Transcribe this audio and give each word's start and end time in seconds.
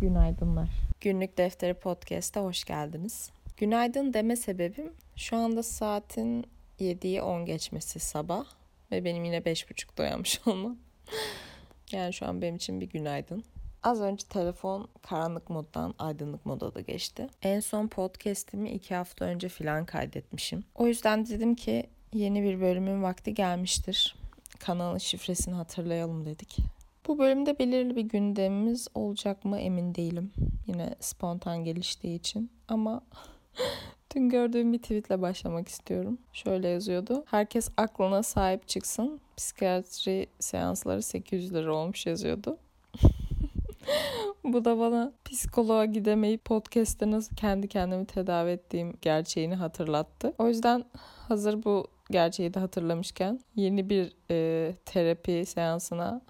Günaydınlar. 0.00 0.68
Günlük 1.00 1.38
Defteri 1.38 1.74
Podcast'a 1.74 2.40
hoş 2.40 2.64
geldiniz. 2.64 3.30
Günaydın 3.56 4.14
deme 4.14 4.36
sebebim 4.36 4.92
şu 5.16 5.36
anda 5.36 5.62
saatin 5.62 6.46
7'ye 6.80 7.22
10 7.22 7.44
geçmesi 7.44 8.00
sabah 8.00 8.44
ve 8.92 9.04
benim 9.04 9.24
yine 9.24 9.36
5.30'da 9.38 10.02
uyanmış 10.02 10.40
olmam. 10.46 10.76
yani 11.92 12.12
şu 12.12 12.26
an 12.26 12.42
benim 12.42 12.56
için 12.56 12.80
bir 12.80 12.88
günaydın. 12.88 13.44
Az 13.82 14.00
önce 14.00 14.26
telefon 14.26 14.88
karanlık 15.02 15.50
moddan 15.50 15.94
aydınlık 15.98 16.46
moda 16.46 16.74
da 16.74 16.80
geçti. 16.80 17.28
En 17.42 17.60
son 17.60 17.88
podcast'imi 17.88 18.70
iki 18.70 18.94
hafta 18.94 19.24
önce 19.24 19.48
filan 19.48 19.84
kaydetmişim. 19.84 20.64
O 20.74 20.86
yüzden 20.86 21.26
dedim 21.26 21.54
ki 21.54 21.86
yeni 22.12 22.42
bir 22.42 22.60
bölümün 22.60 23.02
vakti 23.02 23.34
gelmiştir. 23.34 24.16
Kanalın 24.58 24.98
şifresini 24.98 25.54
hatırlayalım 25.54 26.24
dedik. 26.24 26.79
Bu 27.06 27.18
bölümde 27.18 27.58
belirli 27.58 27.96
bir 27.96 28.02
gündemimiz 28.02 28.88
olacak 28.94 29.44
mı 29.44 29.58
emin 29.58 29.94
değilim. 29.94 30.32
Yine 30.66 30.94
spontan 31.00 31.64
geliştiği 31.64 32.18
için 32.18 32.50
ama 32.68 33.00
dün 34.14 34.28
gördüğüm 34.28 34.72
bir 34.72 34.78
tweetle 34.78 35.22
başlamak 35.22 35.68
istiyorum. 35.68 36.18
Şöyle 36.32 36.68
yazıyordu. 36.68 37.24
Herkes 37.26 37.68
aklına 37.76 38.22
sahip 38.22 38.68
çıksın. 38.68 39.20
Psikiyatri 39.36 40.26
seansları 40.38 41.02
800 41.02 41.54
lira 41.54 41.74
olmuş 41.74 42.06
yazıyordu. 42.06 42.58
Bu 44.44 44.64
da 44.64 44.78
bana 44.78 45.12
psikoloğa 45.24 45.84
gidemeyip 45.84 46.44
podcast'te 46.44 47.10
nasıl 47.10 47.36
kendi 47.36 47.68
kendimi 47.68 48.06
tedavi 48.06 48.50
ettiğim 48.50 48.92
gerçeğini 49.02 49.54
hatırlattı. 49.54 50.34
O 50.38 50.48
yüzden 50.48 50.84
hazır 51.28 51.64
bu 51.64 51.86
gerçeği 52.10 52.54
de 52.54 52.60
hatırlamışken 52.60 53.40
yeni 53.56 53.90
bir 53.90 54.12
e, 54.30 54.72
terapi 54.84 55.46
seansına 55.46 56.20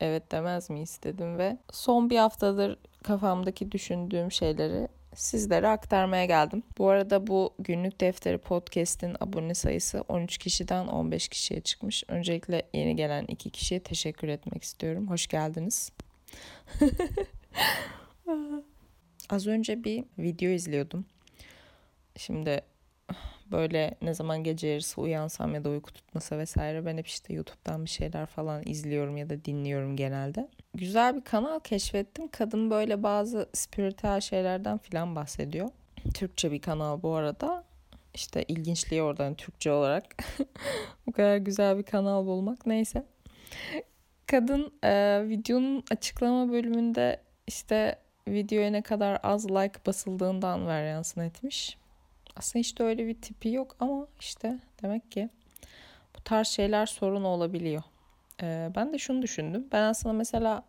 evet 0.00 0.32
demez 0.32 0.70
mi 0.70 0.80
istedim 0.82 1.38
ve 1.38 1.58
son 1.72 2.10
bir 2.10 2.18
haftadır 2.18 2.78
kafamdaki 3.02 3.72
düşündüğüm 3.72 4.32
şeyleri 4.32 4.88
sizlere 5.14 5.68
aktarmaya 5.68 6.24
geldim. 6.24 6.62
Bu 6.78 6.88
arada 6.88 7.26
bu 7.26 7.54
günlük 7.58 8.00
defteri 8.00 8.38
podcast'in 8.38 9.16
abone 9.20 9.54
sayısı 9.54 10.04
13 10.08 10.38
kişiden 10.38 10.86
15 10.86 11.28
kişiye 11.28 11.60
çıkmış. 11.60 12.04
Öncelikle 12.08 12.62
yeni 12.74 12.96
gelen 12.96 13.24
iki 13.24 13.50
kişiye 13.50 13.80
teşekkür 13.80 14.28
etmek 14.28 14.62
istiyorum. 14.62 15.08
Hoş 15.10 15.26
geldiniz. 15.26 15.92
Az 19.30 19.46
önce 19.46 19.84
bir 19.84 20.04
video 20.18 20.50
izliyordum. 20.50 21.06
Şimdi 22.16 22.62
böyle 23.50 23.94
ne 24.02 24.14
zaman 24.14 24.44
gece 24.44 24.68
yarısı 24.68 25.00
uyansam 25.00 25.54
ya 25.54 25.64
da 25.64 25.70
uyku 25.70 25.92
tutmasa 25.92 26.38
vesaire 26.38 26.86
ben 26.86 26.98
hep 26.98 27.06
işte 27.06 27.34
YouTube'dan 27.34 27.84
bir 27.84 27.90
şeyler 27.90 28.26
falan 28.26 28.62
izliyorum 28.66 29.16
ya 29.16 29.30
da 29.30 29.44
dinliyorum 29.44 29.96
genelde. 29.96 30.48
Güzel 30.74 31.16
bir 31.16 31.20
kanal 31.20 31.60
keşfettim. 31.60 32.28
Kadın 32.28 32.70
böyle 32.70 33.02
bazı 33.02 33.48
spiritüel 33.52 34.20
şeylerden 34.20 34.78
filan 34.78 35.16
bahsediyor. 35.16 35.68
Türkçe 36.14 36.52
bir 36.52 36.60
kanal 36.60 37.02
bu 37.02 37.14
arada. 37.14 37.64
İşte 38.14 38.42
ilginçliği 38.42 39.02
oradan 39.02 39.34
Türkçe 39.34 39.72
olarak. 39.72 40.04
bu 41.06 41.12
kadar 41.12 41.36
güzel 41.36 41.78
bir 41.78 41.82
kanal 41.82 42.26
bulmak 42.26 42.66
neyse. 42.66 43.04
Kadın 44.26 44.72
e, 44.84 45.22
videonun 45.28 45.84
açıklama 45.90 46.52
bölümünde 46.52 47.20
işte 47.46 47.98
videoya 48.28 48.70
ne 48.70 48.82
kadar 48.82 49.20
az 49.22 49.50
like 49.50 49.78
basıldığından 49.86 50.66
varyansın 50.66 51.20
etmiş. 51.20 51.78
Aslında 52.38 52.60
hiç 52.60 52.78
de 52.78 52.84
öyle 52.84 53.06
bir 53.06 53.14
tipi 53.14 53.48
yok 53.48 53.76
ama 53.80 54.06
işte 54.20 54.58
demek 54.82 55.10
ki 55.10 55.28
bu 56.16 56.20
tarz 56.20 56.48
şeyler 56.48 56.86
sorun 56.86 57.24
olabiliyor. 57.24 57.82
Ee, 58.42 58.70
ben 58.76 58.92
de 58.92 58.98
şunu 58.98 59.22
düşündüm. 59.22 59.66
Ben 59.72 59.82
aslında 59.82 60.12
mesela 60.12 60.62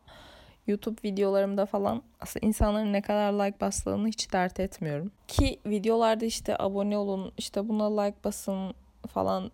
YouTube 0.67 0.97
videolarımda 1.03 1.65
falan 1.65 2.03
aslında 2.21 2.47
insanların 2.47 2.93
ne 2.93 3.01
kadar 3.01 3.33
like 3.33 3.59
bastığını 3.61 4.07
hiç 4.07 4.33
dert 4.33 4.59
etmiyorum. 4.59 5.11
Ki 5.27 5.59
videolarda 5.65 6.25
işte 6.25 6.55
abone 6.59 6.97
olun, 6.97 7.31
işte 7.37 7.69
buna 7.69 8.01
like 8.01 8.17
basın 8.23 8.73
falan 9.07 9.51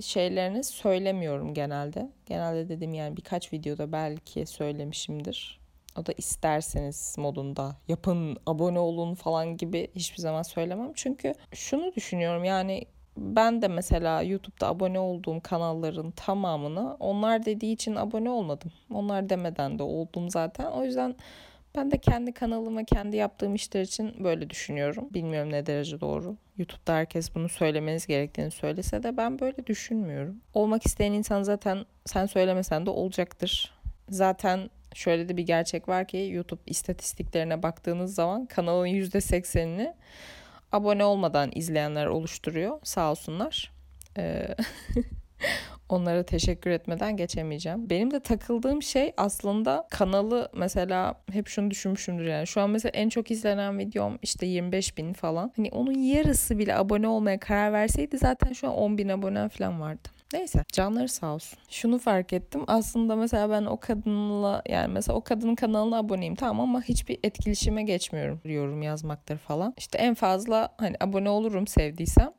şeylerini 0.00 0.64
söylemiyorum 0.64 1.54
genelde. 1.54 2.10
Genelde 2.26 2.68
dediğim 2.68 2.94
yani 2.94 3.16
birkaç 3.16 3.52
videoda 3.52 3.92
belki 3.92 4.46
söylemişimdir. 4.46 5.60
O 6.00 6.06
da 6.06 6.12
isterseniz 6.16 7.14
modunda 7.18 7.76
yapın, 7.88 8.36
abone 8.46 8.78
olun 8.78 9.14
falan 9.14 9.56
gibi 9.56 9.88
hiçbir 9.94 10.22
zaman 10.22 10.42
söylemem. 10.42 10.92
Çünkü 10.94 11.34
şunu 11.52 11.94
düşünüyorum 11.94 12.44
yani 12.44 12.86
ben 13.16 13.62
de 13.62 13.68
mesela 13.68 14.22
YouTube'da 14.22 14.68
abone 14.68 14.98
olduğum 14.98 15.40
kanalların 15.40 16.10
tamamını 16.10 16.94
onlar 17.00 17.44
dediği 17.44 17.72
için 17.72 17.94
abone 17.94 18.30
olmadım. 18.30 18.72
Onlar 18.94 19.28
demeden 19.28 19.78
de 19.78 19.82
oldum 19.82 20.30
zaten. 20.30 20.66
O 20.66 20.84
yüzden 20.84 21.16
ben 21.76 21.90
de 21.90 21.98
kendi 21.98 22.32
kanalıma, 22.32 22.84
kendi 22.84 23.16
yaptığım 23.16 23.54
işler 23.54 23.80
için 23.80 24.24
böyle 24.24 24.50
düşünüyorum. 24.50 25.08
Bilmiyorum 25.14 25.52
ne 25.52 25.66
derece 25.66 26.00
doğru. 26.00 26.36
YouTube'da 26.58 26.94
herkes 26.94 27.34
bunu 27.34 27.48
söylemeniz 27.48 28.06
gerektiğini 28.06 28.50
söylese 28.50 29.02
de 29.02 29.16
ben 29.16 29.38
böyle 29.38 29.66
düşünmüyorum. 29.66 30.40
Olmak 30.54 30.86
isteyen 30.86 31.12
insan 31.12 31.42
zaten 31.42 31.84
sen 32.06 32.26
söylemesen 32.26 32.86
de 32.86 32.90
olacaktır. 32.90 33.72
Zaten 34.08 34.70
şöyle 34.94 35.28
de 35.28 35.36
bir 35.36 35.42
gerçek 35.42 35.88
var 35.88 36.08
ki 36.08 36.30
YouTube 36.32 36.60
istatistiklerine 36.66 37.62
baktığınız 37.62 38.14
zaman 38.14 38.46
kanalın 38.46 38.86
%80'ini 38.86 39.94
abone 40.72 41.04
olmadan 41.04 41.50
izleyenler 41.54 42.06
oluşturuyor. 42.06 42.78
Sağ 42.82 43.10
olsunlar. 43.10 43.72
Ee, 44.18 44.56
onlara 45.88 46.22
teşekkür 46.22 46.70
etmeden 46.70 47.16
geçemeyeceğim. 47.16 47.90
Benim 47.90 48.10
de 48.10 48.20
takıldığım 48.20 48.82
şey 48.82 49.12
aslında 49.16 49.86
kanalı 49.90 50.48
mesela 50.54 51.14
hep 51.32 51.48
şunu 51.48 51.70
düşünmüşümdür 51.70 52.24
yani. 52.24 52.46
Şu 52.46 52.60
an 52.60 52.70
mesela 52.70 52.90
en 52.94 53.08
çok 53.08 53.30
izlenen 53.30 53.78
videom 53.78 54.18
işte 54.22 54.46
25 54.46 54.98
bin 54.98 55.12
falan. 55.12 55.52
Hani 55.56 55.68
onun 55.72 55.98
yarısı 55.98 56.58
bile 56.58 56.76
abone 56.76 57.08
olmaya 57.08 57.40
karar 57.40 57.72
verseydi 57.72 58.18
zaten 58.18 58.52
şu 58.52 58.68
an 58.68 58.74
10 58.74 58.98
bin 58.98 59.08
abone 59.08 59.48
falan 59.48 59.80
vardı. 59.80 60.08
Neyse 60.32 60.64
canları 60.72 61.08
sağ 61.08 61.34
olsun. 61.34 61.58
Şunu 61.70 61.98
fark 61.98 62.32
ettim. 62.32 62.64
Aslında 62.66 63.16
mesela 63.16 63.50
ben 63.50 63.64
o 63.64 63.80
kadınla 63.80 64.62
yani 64.68 64.92
mesela 64.92 65.16
o 65.16 65.20
kadının 65.20 65.54
kanalına 65.54 65.98
aboneyim 65.98 66.34
tamam 66.34 66.60
ama 66.68 66.82
hiçbir 66.82 67.18
etkileşime 67.22 67.82
geçmiyorum. 67.82 68.40
Yorum 68.44 68.82
yazmaktır 68.82 69.38
falan. 69.38 69.74
İşte 69.78 69.98
en 69.98 70.14
fazla 70.14 70.74
hani 70.78 70.96
abone 71.00 71.30
olurum 71.30 71.66
sevdiysem. 71.66 72.32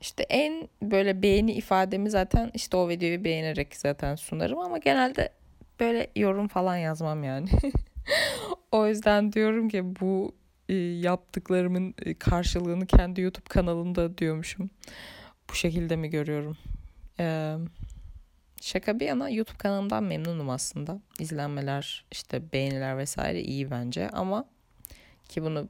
İşte 0.00 0.22
en 0.22 0.68
böyle 0.82 1.22
beğeni 1.22 1.52
ifademi 1.52 2.10
zaten 2.10 2.50
işte 2.54 2.76
o 2.76 2.88
videoyu 2.88 3.24
beğenerek 3.24 3.76
zaten 3.76 4.14
sunarım 4.14 4.58
ama 4.58 4.78
genelde 4.78 5.32
böyle 5.80 6.10
yorum 6.16 6.48
falan 6.48 6.76
yazmam 6.76 7.24
yani. 7.24 7.48
o 8.72 8.86
yüzden 8.86 9.32
diyorum 9.32 9.68
ki 9.68 10.00
bu 10.00 10.34
e, 10.68 10.74
yaptıklarımın 10.74 11.94
e, 12.02 12.14
karşılığını 12.14 12.86
kendi 12.86 13.20
YouTube 13.20 13.48
kanalımda 13.48 14.18
diyormuşum. 14.18 14.70
Bu 15.50 15.54
şekilde 15.54 15.96
mi 15.96 16.10
görüyorum? 16.10 16.56
Ee, 17.20 17.56
şaka 18.60 19.00
bir 19.00 19.06
yana 19.06 19.28
YouTube 19.28 19.58
kanalımdan 19.58 20.04
memnunum 20.04 20.50
aslında. 20.50 21.00
İzlenmeler, 21.18 22.04
işte 22.12 22.52
beğeniler 22.52 22.98
vesaire 22.98 23.42
iyi 23.42 23.70
bence 23.70 24.08
ama 24.08 24.44
ki 25.28 25.42
bunu 25.42 25.68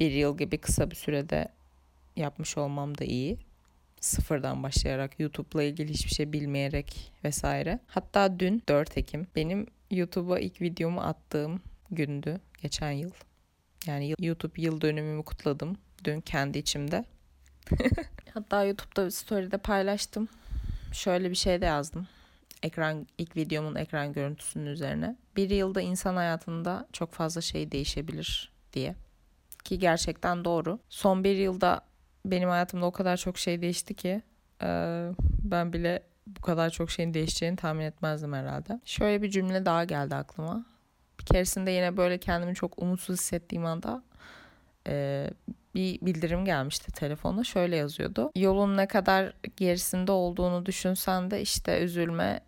bir 0.00 0.10
yıl 0.10 0.38
gibi 0.38 0.58
kısa 0.58 0.90
bir 0.90 0.96
sürede 0.96 1.48
yapmış 2.16 2.58
olmam 2.58 2.98
da 2.98 3.04
iyi. 3.04 3.38
Sıfırdan 4.00 4.62
başlayarak 4.62 5.20
YouTube'la 5.20 5.62
ilgili 5.62 5.92
hiçbir 5.92 6.10
şey 6.10 6.32
bilmeyerek 6.32 7.12
vesaire. 7.24 7.78
Hatta 7.86 8.40
dün 8.40 8.62
4 8.68 8.98
Ekim 8.98 9.26
benim 9.36 9.66
YouTube'a 9.90 10.38
ilk 10.38 10.60
videomu 10.60 11.00
attığım 11.00 11.60
gündü 11.90 12.40
geçen 12.62 12.90
yıl. 12.90 13.10
Yani 13.86 14.14
YouTube 14.18 14.62
yıl 14.62 14.80
dönümümü 14.80 15.22
kutladım 15.22 15.76
dün 16.04 16.20
kendi 16.20 16.58
içimde. 16.58 17.04
Hatta 18.34 18.64
YouTube'da 18.64 19.10
story'de 19.10 19.58
paylaştım 19.58 20.28
şöyle 20.92 21.30
bir 21.30 21.34
şey 21.34 21.60
de 21.60 21.66
yazdım. 21.66 22.08
Ekran 22.62 23.06
ilk 23.18 23.36
videomun 23.36 23.74
ekran 23.74 24.12
görüntüsünün 24.12 24.66
üzerine. 24.66 25.16
Bir 25.36 25.50
yılda 25.50 25.80
insan 25.80 26.16
hayatında 26.16 26.88
çok 26.92 27.12
fazla 27.12 27.40
şey 27.40 27.72
değişebilir 27.72 28.52
diye. 28.72 28.94
Ki 29.64 29.78
gerçekten 29.78 30.44
doğru. 30.44 30.78
Son 30.88 31.24
bir 31.24 31.36
yılda 31.36 31.80
benim 32.26 32.48
hayatımda 32.48 32.86
o 32.86 32.90
kadar 32.90 33.16
çok 33.16 33.38
şey 33.38 33.62
değişti 33.62 33.94
ki 33.94 34.22
ben 35.42 35.72
bile 35.72 36.02
bu 36.26 36.40
kadar 36.40 36.70
çok 36.70 36.90
şeyin 36.90 37.14
değişeceğini 37.14 37.56
tahmin 37.56 37.84
etmezdim 37.84 38.32
herhalde. 38.32 38.80
Şöyle 38.84 39.22
bir 39.22 39.30
cümle 39.30 39.66
daha 39.66 39.84
geldi 39.84 40.14
aklıma. 40.14 40.66
Bir 41.20 41.24
keresinde 41.24 41.70
yine 41.70 41.96
böyle 41.96 42.18
kendimi 42.18 42.54
çok 42.54 42.82
umutsuz 42.82 43.18
hissettiğim 43.18 43.66
anda 43.66 44.02
bir 45.74 46.00
bildirim 46.00 46.44
gelmişti 46.44 46.92
telefona. 46.92 47.44
Şöyle 47.44 47.76
yazıyordu. 47.76 48.30
Yolun 48.36 48.76
ne 48.76 48.88
kadar 48.88 49.32
gerisinde 49.56 50.12
olduğunu 50.12 50.66
düşünsen 50.66 51.30
de 51.30 51.40
işte 51.40 51.80
üzülme. 51.80 52.40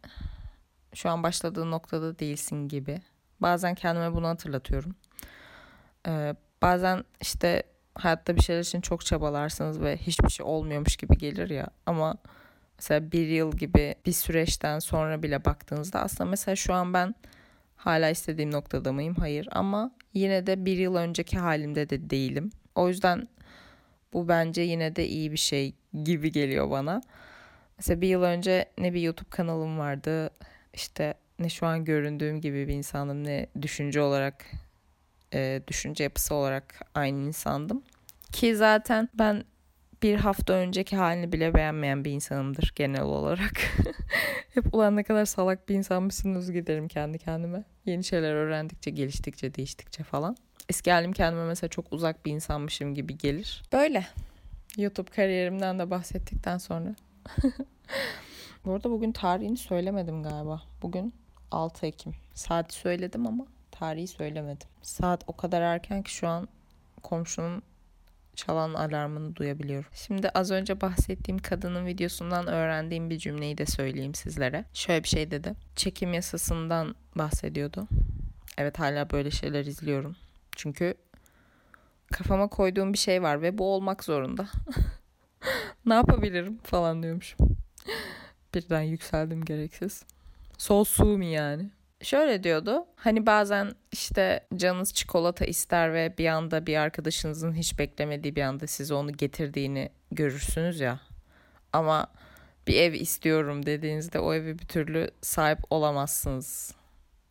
Şu 0.94 1.10
an 1.10 1.22
başladığın 1.22 1.70
noktada 1.70 2.18
değilsin 2.18 2.68
gibi. 2.68 3.00
Bazen 3.40 3.74
kendime 3.74 4.14
bunu 4.14 4.28
hatırlatıyorum. 4.28 4.94
Ee, 6.08 6.34
bazen 6.62 7.04
işte 7.20 7.62
hayatta 7.94 8.36
bir 8.36 8.42
şeyler 8.42 8.60
için 8.60 8.80
çok 8.80 9.06
çabalarsınız 9.06 9.80
ve 9.80 9.96
hiçbir 9.96 10.28
şey 10.28 10.46
olmuyormuş 10.46 10.96
gibi 10.96 11.18
gelir 11.18 11.50
ya. 11.50 11.66
Ama 11.86 12.16
mesela 12.78 13.12
bir 13.12 13.28
yıl 13.28 13.52
gibi 13.52 13.94
bir 14.06 14.12
süreçten 14.12 14.78
sonra 14.78 15.22
bile 15.22 15.44
baktığınızda 15.44 16.00
aslında 16.00 16.30
mesela 16.30 16.56
şu 16.56 16.74
an 16.74 16.94
ben 16.94 17.14
hala 17.76 18.10
istediğim 18.10 18.52
noktada 18.52 18.92
mıyım? 18.92 19.14
Hayır 19.14 19.48
ama 19.52 19.90
yine 20.14 20.46
de 20.46 20.64
bir 20.64 20.76
yıl 20.76 20.94
önceki 20.94 21.38
halimde 21.38 21.90
de 21.90 22.10
değilim. 22.10 22.50
O 22.74 22.88
yüzden 22.88 23.28
bu 24.12 24.28
bence 24.28 24.62
yine 24.62 24.96
de 24.96 25.08
iyi 25.08 25.32
bir 25.32 25.36
şey 25.36 25.74
gibi 26.04 26.32
geliyor 26.32 26.70
bana. 26.70 27.02
Mesela 27.78 28.00
bir 28.00 28.08
yıl 28.08 28.22
önce 28.22 28.64
ne 28.78 28.94
bir 28.94 29.00
YouTube 29.00 29.30
kanalım 29.30 29.78
vardı. 29.78 30.30
İşte 30.74 31.14
ne 31.38 31.48
şu 31.48 31.66
an 31.66 31.84
göründüğüm 31.84 32.40
gibi 32.40 32.68
bir 32.68 32.74
insanım 32.74 33.24
ne 33.24 33.46
düşünce 33.62 34.00
olarak 34.00 34.44
e, 35.34 35.62
düşünce 35.68 36.04
yapısı 36.04 36.34
olarak 36.34 36.80
aynı 36.94 37.26
insandım. 37.26 37.82
Ki 38.32 38.56
zaten 38.56 39.08
ben 39.14 39.44
bir 40.02 40.16
hafta 40.16 40.52
önceki 40.52 40.96
halini 40.96 41.32
bile 41.32 41.54
beğenmeyen 41.54 42.04
bir 42.04 42.10
insanımdır 42.10 42.72
genel 42.76 43.02
olarak. 43.02 43.52
Hep 44.54 44.74
ulan 44.74 44.96
ne 44.96 45.02
kadar 45.02 45.24
salak 45.24 45.68
bir 45.68 45.74
insanmışsınız 45.74 46.52
giderim 46.52 46.88
kendi 46.88 47.18
kendime. 47.18 47.64
Yeni 47.86 48.04
şeyler 48.04 48.34
öğrendikçe, 48.34 48.90
geliştikçe, 48.90 49.54
değiştikçe 49.54 50.02
falan. 50.02 50.36
Eski 50.68 50.92
halim 50.92 51.12
kendime 51.12 51.44
mesela 51.44 51.70
çok 51.70 51.92
uzak 51.92 52.26
bir 52.26 52.32
insanmışım 52.32 52.94
gibi 52.94 53.18
gelir. 53.18 53.62
Böyle. 53.72 54.06
YouTube 54.76 55.10
kariyerimden 55.10 55.78
de 55.78 55.90
bahsettikten 55.90 56.58
sonra. 56.58 56.94
Bu 58.64 58.72
arada 58.72 58.90
bugün 58.90 59.12
tarihini 59.12 59.56
söylemedim 59.56 60.22
galiba. 60.22 60.62
Bugün 60.82 61.14
6 61.50 61.86
Ekim. 61.86 62.14
Saati 62.34 62.74
söyledim 62.74 63.26
ama 63.26 63.46
tarihi 63.70 64.06
söylemedim. 64.06 64.68
Saat 64.82 65.24
o 65.26 65.36
kadar 65.36 65.62
erken 65.62 66.02
ki 66.02 66.12
şu 66.12 66.28
an 66.28 66.48
komşunun 67.02 67.62
çalan 68.36 68.74
alarmını 68.74 69.36
duyabiliyorum. 69.36 69.90
Şimdi 69.94 70.28
az 70.28 70.50
önce 70.50 70.80
bahsettiğim 70.80 71.38
kadının 71.38 71.86
videosundan 71.86 72.46
öğrendiğim 72.46 73.10
bir 73.10 73.18
cümleyi 73.18 73.58
de 73.58 73.66
söyleyeyim 73.66 74.14
sizlere. 74.14 74.64
Şöyle 74.74 75.02
bir 75.02 75.08
şey 75.08 75.30
dedi. 75.30 75.54
Çekim 75.76 76.14
yasasından 76.14 76.94
bahsediyordu. 77.16 77.88
Evet 78.58 78.78
hala 78.78 79.10
böyle 79.10 79.30
şeyler 79.30 79.64
izliyorum. 79.64 80.16
Çünkü 80.56 80.94
kafama 82.12 82.48
koyduğum 82.48 82.92
bir 82.92 82.98
şey 82.98 83.22
var 83.22 83.42
ve 83.42 83.58
bu 83.58 83.64
olmak 83.74 84.04
zorunda. 84.04 84.48
ne 85.86 85.94
yapabilirim 85.94 86.58
falan 86.62 87.02
diyormuşum. 87.02 87.56
Birden 88.54 88.82
yükseldim 88.82 89.44
gereksiz. 89.44 90.04
So 90.58 90.84
sue 90.84 91.16
me 91.16 91.26
yani. 91.26 91.70
Şöyle 92.02 92.42
diyordu. 92.42 92.86
Hani 92.96 93.26
bazen 93.26 93.72
işte 93.92 94.46
canınız 94.56 94.94
çikolata 94.94 95.44
ister 95.44 95.94
ve 95.94 96.14
bir 96.18 96.26
anda 96.26 96.66
bir 96.66 96.76
arkadaşınızın 96.76 97.52
hiç 97.52 97.78
beklemediği 97.78 98.36
bir 98.36 98.42
anda 98.42 98.66
size 98.66 98.94
onu 98.94 99.12
getirdiğini 99.12 99.90
görürsünüz 100.10 100.80
ya. 100.80 101.00
Ama 101.72 102.06
bir 102.66 102.74
ev 102.74 102.92
istiyorum 102.92 103.66
dediğinizde 103.66 104.18
o 104.18 104.34
evi 104.34 104.58
bir 104.58 104.66
türlü 104.66 105.10
sahip 105.22 105.58
olamazsınız 105.70 106.74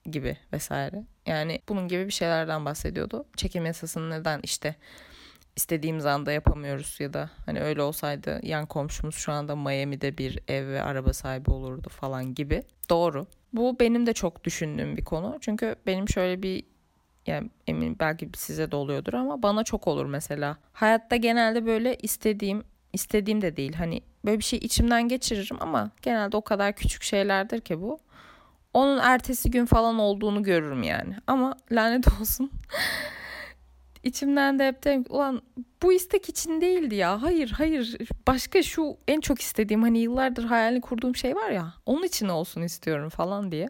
gibi 0.05 0.37
vesaire. 0.53 1.03
Yani 1.25 1.59
bunun 1.69 1.87
gibi 1.87 2.05
bir 2.07 2.11
şeylerden 2.11 2.65
bahsediyordu. 2.65 3.25
Çekim 3.37 3.65
yasasını 3.65 4.09
neden 4.09 4.39
işte 4.43 4.75
istediğimiz 5.55 6.05
anda 6.05 6.31
yapamıyoruz 6.31 6.97
ya 6.99 7.13
da 7.13 7.29
hani 7.45 7.61
öyle 7.61 7.81
olsaydı 7.81 8.39
yan 8.43 8.65
komşumuz 8.65 9.15
şu 9.15 9.31
anda 9.31 9.55
Miami'de 9.55 10.17
bir 10.17 10.39
ev 10.47 10.67
ve 10.67 10.81
araba 10.81 11.13
sahibi 11.13 11.51
olurdu 11.51 11.89
falan 11.89 12.35
gibi. 12.35 12.63
Doğru. 12.89 13.25
Bu 13.53 13.79
benim 13.79 14.05
de 14.05 14.13
çok 14.13 14.43
düşündüğüm 14.43 14.97
bir 14.97 15.05
konu. 15.05 15.37
Çünkü 15.41 15.75
benim 15.85 16.09
şöyle 16.09 16.43
bir 16.43 16.63
yani 17.27 17.49
emin 17.67 17.99
belki 17.99 18.29
size 18.35 18.71
de 18.71 18.75
oluyordur 18.75 19.13
ama 19.13 19.43
bana 19.43 19.63
çok 19.63 19.87
olur 19.87 20.05
mesela. 20.05 20.57
Hayatta 20.73 21.15
genelde 21.15 21.65
böyle 21.65 21.95
istediğim 21.95 22.63
istediğim 22.93 23.41
de 23.41 23.57
değil. 23.57 23.73
Hani 23.73 24.01
böyle 24.25 24.39
bir 24.39 24.43
şey 24.43 24.59
içimden 24.59 25.07
geçiririm 25.07 25.57
ama 25.59 25.91
genelde 26.01 26.37
o 26.37 26.41
kadar 26.41 26.73
küçük 26.73 27.03
şeylerdir 27.03 27.61
ki 27.61 27.81
bu. 27.81 27.99
Onun 28.73 28.97
ertesi 28.97 29.51
gün 29.51 29.65
falan 29.65 29.99
olduğunu 29.99 30.43
görürüm 30.43 30.83
yani. 30.83 31.15
Ama 31.27 31.57
lanet 31.71 32.07
olsun. 32.21 32.51
İçimden 34.03 34.59
de 34.59 34.67
hep 34.67 34.83
derim 34.83 35.05
ulan 35.09 35.41
bu 35.83 35.93
istek 35.93 36.29
için 36.29 36.61
değildi 36.61 36.95
ya. 36.95 37.21
Hayır 37.21 37.51
hayır 37.51 37.97
başka 38.27 38.63
şu 38.63 38.97
en 39.07 39.21
çok 39.21 39.41
istediğim 39.41 39.81
hani 39.81 39.99
yıllardır 39.99 40.43
hayalini 40.43 40.81
kurduğum 40.81 41.15
şey 41.15 41.35
var 41.35 41.49
ya. 41.49 41.73
Onun 41.85 42.03
için 42.03 42.27
olsun 42.27 42.61
istiyorum 42.61 43.09
falan 43.09 43.51
diye. 43.51 43.69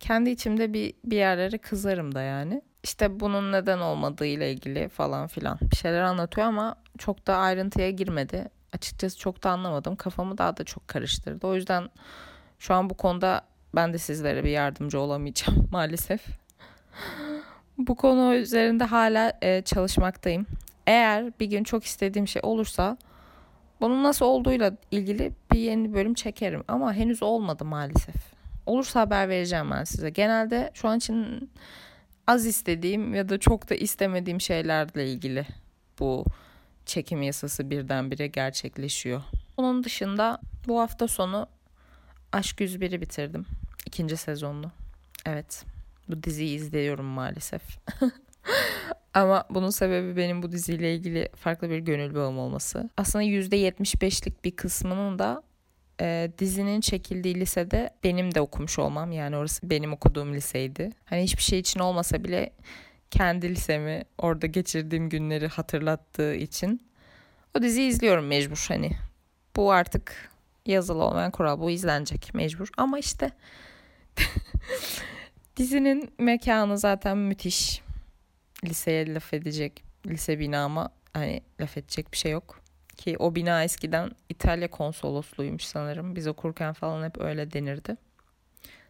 Kendi 0.00 0.30
içimde 0.30 0.72
bir, 0.72 0.94
bir 1.04 1.16
yerlere 1.16 1.58
kızarım 1.58 2.14
da 2.14 2.22
yani. 2.22 2.62
İşte 2.82 3.20
bunun 3.20 3.52
neden 3.52 3.78
olmadığı 3.78 4.26
ile 4.26 4.52
ilgili 4.52 4.88
falan 4.88 5.26
filan 5.26 5.58
bir 5.70 5.76
şeyler 5.76 6.02
anlatıyor 6.02 6.46
ama 6.46 6.76
çok 6.98 7.26
da 7.26 7.36
ayrıntıya 7.36 7.90
girmedi. 7.90 8.48
Açıkçası 8.72 9.18
çok 9.18 9.42
da 9.42 9.50
anlamadım. 9.50 9.96
Kafamı 9.96 10.38
daha 10.38 10.56
da 10.56 10.64
çok 10.64 10.88
karıştırdı. 10.88 11.46
O 11.46 11.54
yüzden 11.54 11.88
şu 12.58 12.74
an 12.74 12.90
bu 12.90 12.94
konuda 12.94 13.51
ben 13.74 13.92
de 13.92 13.98
sizlere 13.98 14.44
bir 14.44 14.50
yardımcı 14.50 15.00
olamayacağım 15.00 15.68
maalesef. 15.72 16.26
Bu 17.78 17.94
konu 17.94 18.34
üzerinde 18.34 18.84
hala 18.84 19.32
e, 19.42 19.62
çalışmaktayım. 19.62 20.46
Eğer 20.86 21.32
bir 21.40 21.46
gün 21.46 21.64
çok 21.64 21.84
istediğim 21.84 22.28
şey 22.28 22.42
olursa 22.44 22.96
bunun 23.80 24.02
nasıl 24.02 24.26
olduğuyla 24.26 24.76
ilgili 24.90 25.32
bir 25.52 25.58
yeni 25.58 25.94
bölüm 25.94 26.14
çekerim. 26.14 26.64
Ama 26.68 26.94
henüz 26.94 27.22
olmadı 27.22 27.64
maalesef. 27.64 28.14
Olursa 28.66 29.00
haber 29.00 29.28
vereceğim 29.28 29.70
ben 29.70 29.84
size. 29.84 30.10
Genelde 30.10 30.70
şu 30.74 30.88
an 30.88 30.98
için 30.98 31.50
az 32.26 32.46
istediğim 32.46 33.14
ya 33.14 33.28
da 33.28 33.38
çok 33.38 33.70
da 33.70 33.74
istemediğim 33.74 34.40
şeylerle 34.40 35.06
ilgili 35.06 35.46
bu 35.98 36.24
çekim 36.86 37.22
yasası 37.22 37.70
birdenbire 37.70 38.26
gerçekleşiyor. 38.26 39.22
Onun 39.56 39.84
dışında 39.84 40.40
bu 40.68 40.80
hafta 40.80 41.08
sonu 41.08 41.46
Aşk 42.32 42.60
101'i 42.60 43.00
bitirdim. 43.00 43.46
İkinci 43.86 44.16
sezonunu. 44.16 44.70
Evet. 45.26 45.64
Bu 46.08 46.22
diziyi 46.22 46.56
izliyorum 46.56 47.06
maalesef. 47.06 47.62
Ama 49.14 49.44
bunun 49.50 49.70
sebebi 49.70 50.16
benim 50.16 50.42
bu 50.42 50.52
diziyle 50.52 50.94
ilgili 50.94 51.28
farklı 51.36 51.70
bir 51.70 51.78
gönül 51.78 52.14
bağım 52.14 52.38
olması. 52.38 52.90
Aslında 52.96 53.24
%75'lik 53.24 54.44
bir 54.44 54.56
kısmının 54.56 55.18
da 55.18 55.42
e, 56.00 56.30
dizinin 56.38 56.80
çekildiği 56.80 57.34
lisede 57.34 57.90
benim 58.04 58.34
de 58.34 58.40
okumuş 58.40 58.78
olmam. 58.78 59.12
Yani 59.12 59.36
orası 59.36 59.70
benim 59.70 59.92
okuduğum 59.92 60.34
liseydi. 60.34 60.90
Hani 61.04 61.22
hiçbir 61.22 61.42
şey 61.42 61.58
için 61.58 61.80
olmasa 61.80 62.24
bile 62.24 62.52
kendi 63.10 63.48
lisemi 63.48 64.04
orada 64.18 64.46
geçirdiğim 64.46 65.08
günleri 65.08 65.48
hatırlattığı 65.48 66.34
için 66.34 66.80
o 67.58 67.62
diziyi 67.62 67.88
izliyorum 67.88 68.26
mecbur 68.26 68.64
hani. 68.68 68.90
Bu 69.56 69.72
artık 69.72 70.30
yazılı 70.66 71.04
olmayan 71.04 71.30
kural 71.30 71.60
bu 71.60 71.70
izlenecek 71.70 72.34
mecbur. 72.34 72.68
Ama 72.76 72.98
işte 72.98 73.30
Dizinin 75.56 76.12
mekanı 76.18 76.78
zaten 76.78 77.18
müthiş. 77.18 77.82
Liseye 78.64 79.14
laf 79.14 79.34
edecek, 79.34 79.84
lise 80.06 80.38
binama 80.38 80.88
hani 81.14 81.42
laf 81.60 81.76
edecek 81.76 82.12
bir 82.12 82.16
şey 82.16 82.32
yok. 82.32 82.62
Ki 82.96 83.16
o 83.18 83.34
bina 83.34 83.64
eskiden 83.64 84.10
İtalya 84.28 84.70
konsolosluymuş 84.70 85.64
sanırım. 85.64 86.16
Biz 86.16 86.26
okurken 86.26 86.72
falan 86.72 87.04
hep 87.04 87.20
öyle 87.20 87.52
denirdi. 87.52 87.96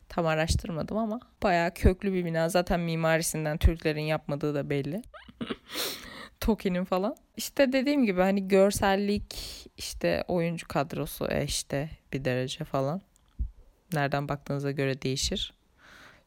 Tam 0.09 0.27
araştırmadım 0.27 0.97
ama 0.97 1.21
bayağı 1.43 1.75
köklü 1.75 2.13
bir 2.13 2.25
bina. 2.25 2.49
Zaten 2.49 2.81
mimarisinden 2.81 3.59
Türklerin 3.59 4.01
yapmadığı 4.01 4.55
da 4.55 4.71
belli. 4.71 5.03
Toki'nin 6.41 6.85
falan. 6.85 7.17
İşte 7.37 7.73
dediğim 7.73 8.07
gibi 8.07 8.21
hani 8.21 8.49
görsellik 8.49 9.35
işte 9.77 10.25
oyuncu 10.29 10.69
kadrosu 10.69 11.29
e 11.31 11.45
işte 11.45 11.91
bir 12.13 12.25
derece 12.25 12.65
falan. 12.65 13.03
Nereden 13.95 14.29
baktığınıza 14.29 14.71
göre 14.71 15.03
değişir. 15.03 15.53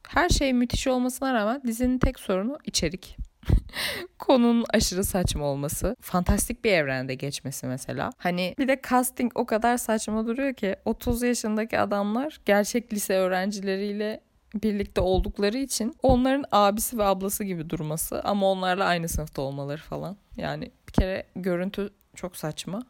Her 0.08 0.30
şey 0.30 0.54
müthiş 0.54 0.88
olmasına 0.88 1.34
rağmen 1.34 1.62
dizinin 1.68 2.00
tek 2.00 2.20
sorunu 2.20 2.58
içerik. 2.66 3.18
Konunun 4.20 4.66
aşırı 4.74 5.04
saçma 5.04 5.46
olması. 5.46 5.96
Fantastik 6.02 6.64
bir 6.64 6.72
evrende 6.72 7.16
geçmesi 7.16 7.68
mesela. 7.68 8.10
Hani 8.18 8.56
bir 8.58 8.68
de 8.68 8.82
casting 8.90 9.32
o 9.36 9.46
kadar 9.46 9.78
saçma 9.78 10.28
duruyor 10.28 10.54
ki 10.54 10.76
30 10.86 11.24
yaşındaki 11.24 11.80
adamlar 11.80 12.40
gerçek 12.46 12.94
lise 12.94 13.14
öğrencileriyle 13.14 14.22
birlikte 14.64 15.02
oldukları 15.02 15.58
için 15.58 15.96
onların 16.04 16.46
abisi 16.52 16.98
ve 16.98 17.04
ablası 17.04 17.44
gibi 17.44 17.70
durması 17.70 18.22
ama 18.24 18.52
onlarla 18.52 18.86
aynı 18.86 19.10
sınıfta 19.10 19.42
olmaları 19.42 19.82
falan. 19.82 20.18
Yani 20.38 20.72
bir 20.88 20.94
kere 20.94 21.24
görüntü 21.36 21.90
çok 22.16 22.38
saçma. 22.38 22.84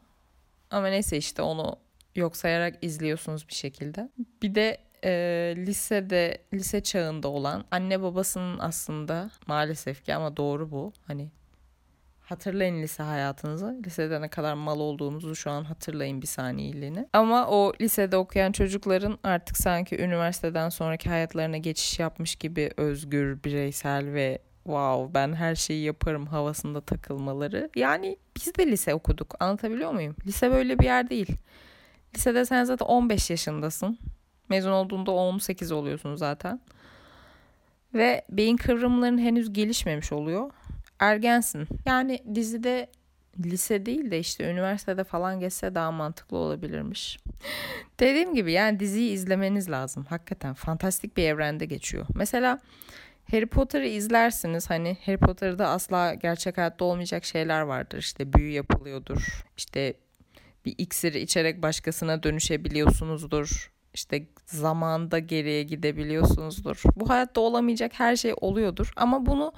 Ama 0.70 0.88
neyse 0.88 1.16
işte 1.16 1.42
onu 1.42 1.76
yok 2.16 2.36
sayarak 2.36 2.74
izliyorsunuz 2.82 3.48
bir 3.48 3.54
şekilde. 3.54 4.08
Bir 4.42 4.54
de 4.54 4.78
e, 5.04 5.54
lisede 5.56 6.38
lise 6.54 6.82
çağında 6.82 7.28
olan 7.28 7.64
anne 7.70 8.02
babasının 8.02 8.58
aslında 8.58 9.30
maalesef 9.46 10.04
ki 10.04 10.14
ama 10.14 10.36
doğru 10.36 10.70
bu. 10.70 10.92
Hani 11.06 11.30
hatırlayın 12.26 12.82
lise 12.82 13.02
hayatınızı. 13.02 13.76
Lisede 13.86 14.20
ne 14.20 14.28
kadar 14.28 14.54
mal 14.54 14.80
olduğunuzu 14.80 15.36
şu 15.36 15.50
an 15.50 15.64
hatırlayın 15.64 16.22
bir 16.22 16.26
saniyeliğine. 16.26 17.08
Ama 17.12 17.48
o 17.48 17.72
lisede 17.80 18.16
okuyan 18.16 18.52
çocukların 18.52 19.18
artık 19.22 19.56
sanki 19.56 19.98
üniversiteden 19.98 20.68
sonraki 20.68 21.08
hayatlarına 21.08 21.56
geçiş 21.56 21.98
yapmış 21.98 22.36
gibi 22.36 22.70
özgür, 22.76 23.44
bireysel 23.44 24.12
ve 24.12 24.38
wow 24.64 25.14
ben 25.14 25.34
her 25.34 25.54
şeyi 25.54 25.84
yaparım 25.84 26.26
havasında 26.26 26.80
takılmaları. 26.80 27.70
Yani 27.76 28.16
biz 28.36 28.54
de 28.54 28.66
lise 28.66 28.94
okuduk. 28.94 29.34
Anlatabiliyor 29.40 29.92
muyum? 29.92 30.16
Lise 30.26 30.50
böyle 30.50 30.78
bir 30.78 30.84
yer 30.84 31.10
değil. 31.10 31.36
Lisede 32.16 32.44
sen 32.44 32.64
zaten 32.64 32.86
15 32.86 33.30
yaşındasın. 33.30 33.98
Mezun 34.48 34.70
olduğunda 34.70 35.10
18 35.10 35.72
oluyorsun 35.72 36.14
zaten. 36.14 36.60
ve 37.94 38.24
beyin 38.30 38.56
kıvrımların 38.56 39.18
henüz 39.18 39.52
gelişmemiş 39.52 40.12
oluyor. 40.12 40.50
Ergensin. 40.98 41.68
Yani 41.86 42.22
dizide 42.34 42.90
lise 43.44 43.86
değil 43.86 44.10
de 44.10 44.18
işte 44.18 44.50
üniversitede 44.50 45.04
falan 45.04 45.40
geçse 45.40 45.74
daha 45.74 45.90
mantıklı 45.90 46.36
olabilirmiş. 46.36 47.18
Dediğim 48.00 48.34
gibi 48.34 48.52
yani 48.52 48.80
diziyi 48.80 49.12
izlemeniz 49.12 49.70
lazım. 49.70 50.04
Hakikaten 50.04 50.54
fantastik 50.54 51.16
bir 51.16 51.24
evrende 51.24 51.66
geçiyor. 51.66 52.06
Mesela 52.14 52.58
Harry 53.30 53.46
Potter'ı 53.46 53.86
izlersiniz. 53.86 54.70
Hani 54.70 54.96
Harry 55.06 55.18
Potter'da 55.18 55.68
asla 55.68 56.14
gerçek 56.14 56.58
hayatta 56.58 56.84
olmayacak 56.84 57.24
şeyler 57.24 57.60
vardır. 57.60 57.98
İşte 57.98 58.32
büyü 58.32 58.50
yapılıyordur. 58.52 59.44
İşte 59.56 59.94
bir 60.66 60.74
iksiri 60.78 61.20
içerek 61.20 61.62
başkasına 61.62 62.22
dönüşebiliyorsunuzdur. 62.22 63.72
İşte 63.94 64.26
zamanda 64.46 65.18
geriye 65.18 65.62
gidebiliyorsunuzdur. 65.62 66.82
Bu 66.96 67.08
hayatta 67.08 67.40
olamayacak 67.40 67.92
her 67.94 68.16
şey 68.16 68.34
oluyordur. 68.40 68.92
Ama 68.96 69.26
bunu 69.26 69.52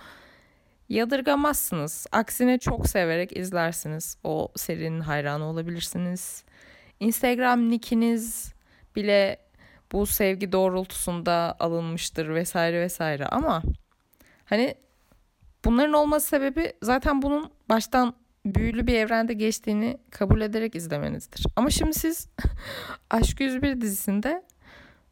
yadırgamazsınız. 0.89 2.07
Aksine 2.13 2.59
çok 2.59 2.87
severek 2.87 3.37
izlersiniz. 3.37 4.17
O 4.25 4.53
serinin 4.57 5.01
hayranı 5.01 5.45
olabilirsiniz. 5.45 6.45
Instagram 7.01 7.71
nickiniz 7.71 8.53
bile 8.97 9.39
bu 9.93 10.07
sevgi 10.07 10.53
doğrultusunda 10.53 11.57
alınmıştır 11.61 12.29
vesaire 12.29 12.81
vesaire 12.81 13.27
ama 13.27 13.63
hani 14.45 14.75
bunların 15.65 15.93
olması 15.93 16.29
sebebi 16.29 16.73
zaten 16.83 17.23
bunun 17.23 17.51
baştan 17.69 18.15
büyülü 18.55 18.87
bir 18.87 18.95
evrende 18.95 19.33
geçtiğini 19.33 19.99
kabul 20.11 20.41
ederek 20.41 20.75
izlemenizdir. 20.75 21.47
Ama 21.57 21.71
şimdi 21.71 21.95
siz 21.95 22.29
Aşk 23.11 23.41
101 23.41 23.81
dizisinde 23.81 24.43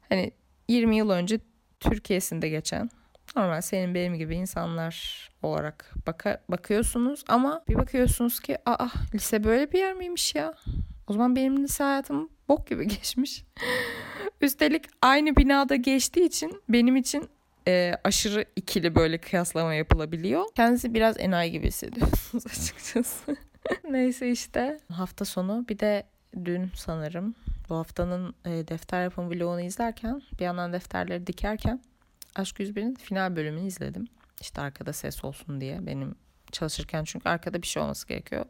hani 0.08 0.32
20 0.68 0.96
yıl 0.96 1.10
önce 1.10 1.40
Türkiye'sinde 1.80 2.48
geçen 2.48 2.90
normal 3.36 3.60
senin 3.60 3.94
benim 3.94 4.14
gibi 4.14 4.36
insanlar 4.36 5.28
olarak 5.42 5.94
baka, 6.06 6.40
bakıyorsunuz 6.48 7.24
ama 7.28 7.62
bir 7.68 7.74
bakıyorsunuz 7.74 8.40
ki 8.40 8.58
aa 8.66 8.88
lise 9.14 9.44
böyle 9.44 9.72
bir 9.72 9.78
yer 9.78 9.94
miymiş 9.94 10.34
ya? 10.34 10.54
O 11.06 11.12
zaman 11.12 11.36
benim 11.36 11.64
lise 11.64 11.84
hayatım 11.84 12.28
bok 12.48 12.66
gibi 12.66 12.88
geçmiş. 12.88 13.44
Üstelik 14.40 14.84
aynı 15.02 15.36
binada 15.36 15.76
geçtiği 15.76 16.26
için 16.26 16.62
benim 16.68 16.96
için 16.96 17.28
e, 17.68 17.94
aşırı 18.04 18.44
ikili 18.56 18.94
böyle 18.94 19.18
kıyaslama 19.18 19.74
yapılabiliyor. 19.74 20.44
Kendisi 20.54 20.94
biraz 20.94 21.20
enayi 21.20 21.52
gibi 21.52 21.66
hissediyorsunuz 21.66 22.46
açıkçası. 22.60 23.36
Neyse 23.90 24.30
işte 24.30 24.78
hafta 24.92 25.24
sonu 25.24 25.64
bir 25.68 25.78
de 25.78 26.06
dün 26.44 26.70
sanırım 26.74 27.34
bu 27.68 27.76
haftanın 27.76 28.34
e, 28.44 28.50
defter 28.50 29.02
yapım 29.02 29.30
vlogunu 29.30 29.60
izlerken 29.60 30.22
bir 30.38 30.44
yandan 30.44 30.72
defterleri 30.72 31.26
dikerken 31.26 31.80
Aşk 32.36 32.60
101'in 32.60 32.94
final 32.94 33.36
bölümünü 33.36 33.66
izledim. 33.66 34.08
İşte 34.40 34.60
arkada 34.60 34.92
ses 34.92 35.24
olsun 35.24 35.60
diye 35.60 35.86
benim 35.86 36.14
çalışırken 36.52 37.04
çünkü 37.04 37.28
arkada 37.28 37.62
bir 37.62 37.66
şey 37.66 37.82
olması 37.82 38.08
gerekiyor. 38.08 38.44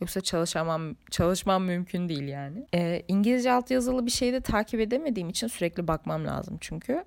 Yoksa 0.00 0.20
çalışamam, 0.20 0.94
çalışmam 1.10 1.64
mümkün 1.64 2.08
değil 2.08 2.28
yani. 2.28 2.66
Ee, 2.74 3.02
İngilizce 3.08 3.52
altyazılı 3.52 4.06
bir 4.06 4.10
şeyi 4.10 4.32
de 4.32 4.40
takip 4.40 4.80
edemediğim 4.80 5.28
için 5.28 5.46
sürekli 5.46 5.88
bakmam 5.88 6.26
lazım 6.26 6.58
çünkü. 6.60 7.04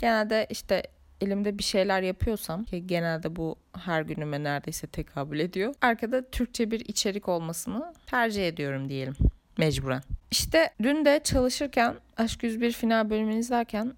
Genelde 0.00 0.46
işte 0.50 0.82
elimde 1.20 1.58
bir 1.58 1.62
şeyler 1.62 2.02
yapıyorsam 2.02 2.64
ki 2.64 2.86
genelde 2.86 3.36
bu 3.36 3.56
her 3.78 4.02
günüme 4.02 4.42
neredeyse 4.42 4.86
tekabül 4.86 5.40
ediyor. 5.40 5.74
Arkada 5.80 6.30
Türkçe 6.30 6.70
bir 6.70 6.80
içerik 6.80 7.28
olmasını 7.28 7.94
tercih 8.06 8.48
ediyorum 8.48 8.88
diyelim 8.88 9.14
mecburen. 9.58 10.02
İşte 10.30 10.70
dün 10.82 11.04
de 11.04 11.20
çalışırken 11.24 11.94
Aşk 12.16 12.42
101 12.42 12.72
final 12.72 13.10
bölümünü 13.10 13.38
izlerken 13.38 13.94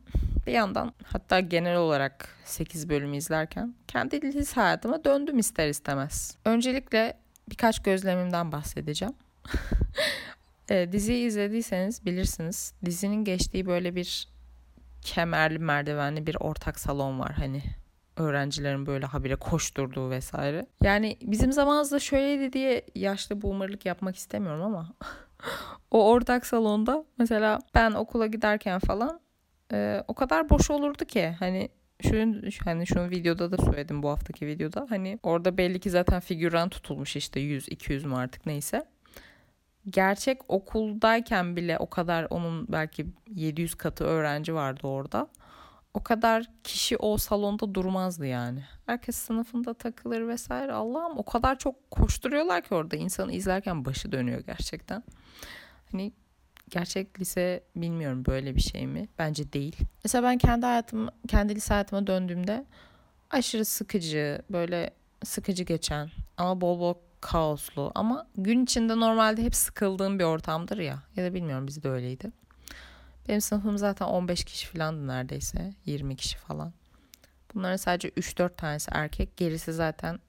bir 0.46 0.52
yandan 0.52 0.92
hatta 1.04 1.40
genel 1.40 1.76
olarak 1.76 2.28
8 2.44 2.88
bölümü 2.88 3.16
izlerken 3.16 3.74
kendi 3.88 4.22
lise 4.22 4.60
hayatıma 4.60 5.04
döndüm 5.04 5.38
ister 5.38 5.68
istemez. 5.68 6.36
Öncelikle 6.44 7.14
birkaç 7.50 7.82
gözlemimden 7.82 8.52
bahsedeceğim. 8.52 9.14
e, 10.70 10.92
diziyi 10.92 11.26
izlediyseniz 11.26 12.04
bilirsiniz. 12.04 12.72
Dizinin 12.84 13.24
geçtiği 13.24 13.66
böyle 13.66 13.94
bir 13.94 14.28
kemerli 15.06 15.58
merdivenli 15.58 16.26
bir 16.26 16.36
ortak 16.40 16.80
salon 16.80 17.20
var 17.20 17.32
hani 17.32 17.62
öğrencilerin 18.16 18.86
böyle 18.86 19.06
habire 19.06 19.36
koşturduğu 19.36 20.10
vesaire. 20.10 20.66
Yani 20.82 21.16
bizim 21.22 21.52
zamanımızda 21.52 21.98
şöyleydi 21.98 22.52
diye 22.52 22.82
yaşlı 22.94 23.42
boomerlık 23.42 23.86
yapmak 23.86 24.16
istemiyorum 24.16 24.62
ama 24.62 24.92
o 25.90 26.08
ortak 26.10 26.46
salonda 26.46 27.04
mesela 27.18 27.58
ben 27.74 27.92
okula 27.92 28.26
giderken 28.26 28.78
falan 28.78 29.20
e, 29.72 30.04
o 30.08 30.14
kadar 30.14 30.50
boş 30.50 30.70
olurdu 30.70 31.04
ki 31.04 31.34
hani 31.38 31.68
şunu 32.02 32.36
hani 32.64 32.86
şunu 32.86 33.10
videoda 33.10 33.52
da 33.52 33.56
söyledim 33.56 34.02
bu 34.02 34.10
haftaki 34.10 34.46
videoda. 34.46 34.86
Hani 34.88 35.18
orada 35.22 35.58
belli 35.58 35.80
ki 35.80 35.90
zaten 35.90 36.20
figüran 36.20 36.68
tutulmuş 36.68 37.16
işte 37.16 37.40
100 37.40 37.68
200 37.68 38.04
mü 38.04 38.14
artık 38.14 38.46
neyse. 38.46 38.86
Gerçek 39.90 40.50
okuldayken 40.50 41.56
bile 41.56 41.78
o 41.78 41.90
kadar 41.90 42.26
onun 42.30 42.68
belki 42.68 43.06
700 43.34 43.74
katı 43.74 44.04
öğrenci 44.04 44.54
vardı 44.54 44.86
orada. 44.86 45.28
O 45.94 46.02
kadar 46.02 46.46
kişi 46.64 46.96
o 46.96 47.16
salonda 47.16 47.74
durmazdı 47.74 48.26
yani. 48.26 48.64
Herkes 48.86 49.16
sınıfında 49.16 49.74
takılır 49.74 50.28
vesaire. 50.28 50.72
Allah'ım 50.72 51.18
o 51.18 51.24
kadar 51.24 51.58
çok 51.58 51.90
koşturuyorlar 51.90 52.62
ki 52.62 52.74
orada 52.74 52.96
insanı 52.96 53.32
izlerken 53.32 53.84
başı 53.84 54.12
dönüyor 54.12 54.40
gerçekten. 54.40 55.02
Hani 55.92 56.12
gerçek 56.70 57.20
lise 57.20 57.64
bilmiyorum 57.76 58.24
böyle 58.26 58.56
bir 58.56 58.60
şey 58.60 58.86
mi? 58.86 59.08
Bence 59.18 59.52
değil. 59.52 59.76
Mesela 60.04 60.22
ben 60.22 60.38
kendi 60.38 60.66
hayatım, 60.66 61.08
kendi 61.28 61.54
lise 61.54 61.74
hayatıma 61.74 62.06
döndüğümde 62.06 62.64
aşırı 63.30 63.64
sıkıcı, 63.64 64.42
böyle 64.50 64.90
sıkıcı 65.24 65.64
geçen 65.64 66.10
ama 66.36 66.60
bol 66.60 66.80
bol 66.80 66.94
kaoslu 67.26 67.92
ama 67.94 68.26
gün 68.36 68.64
içinde 68.64 69.00
normalde 69.00 69.42
hep 69.42 69.54
sıkıldığım 69.54 70.18
bir 70.18 70.24
ortamdır 70.24 70.78
ya. 70.78 71.02
Ya 71.16 71.24
da 71.24 71.34
bilmiyorum 71.34 71.66
bizde 71.66 71.88
öyleydi. 71.88 72.30
Benim 73.28 73.40
sınıfım 73.40 73.78
zaten 73.78 74.06
15 74.06 74.44
kişi 74.44 74.66
falandı 74.66 75.06
neredeyse. 75.06 75.74
20 75.84 76.16
kişi 76.16 76.38
falan. 76.38 76.72
Bunların 77.54 77.76
sadece 77.76 78.08
3-4 78.08 78.56
tanesi 78.56 78.90
erkek. 78.94 79.36
Gerisi 79.36 79.72
zaten 79.72 80.20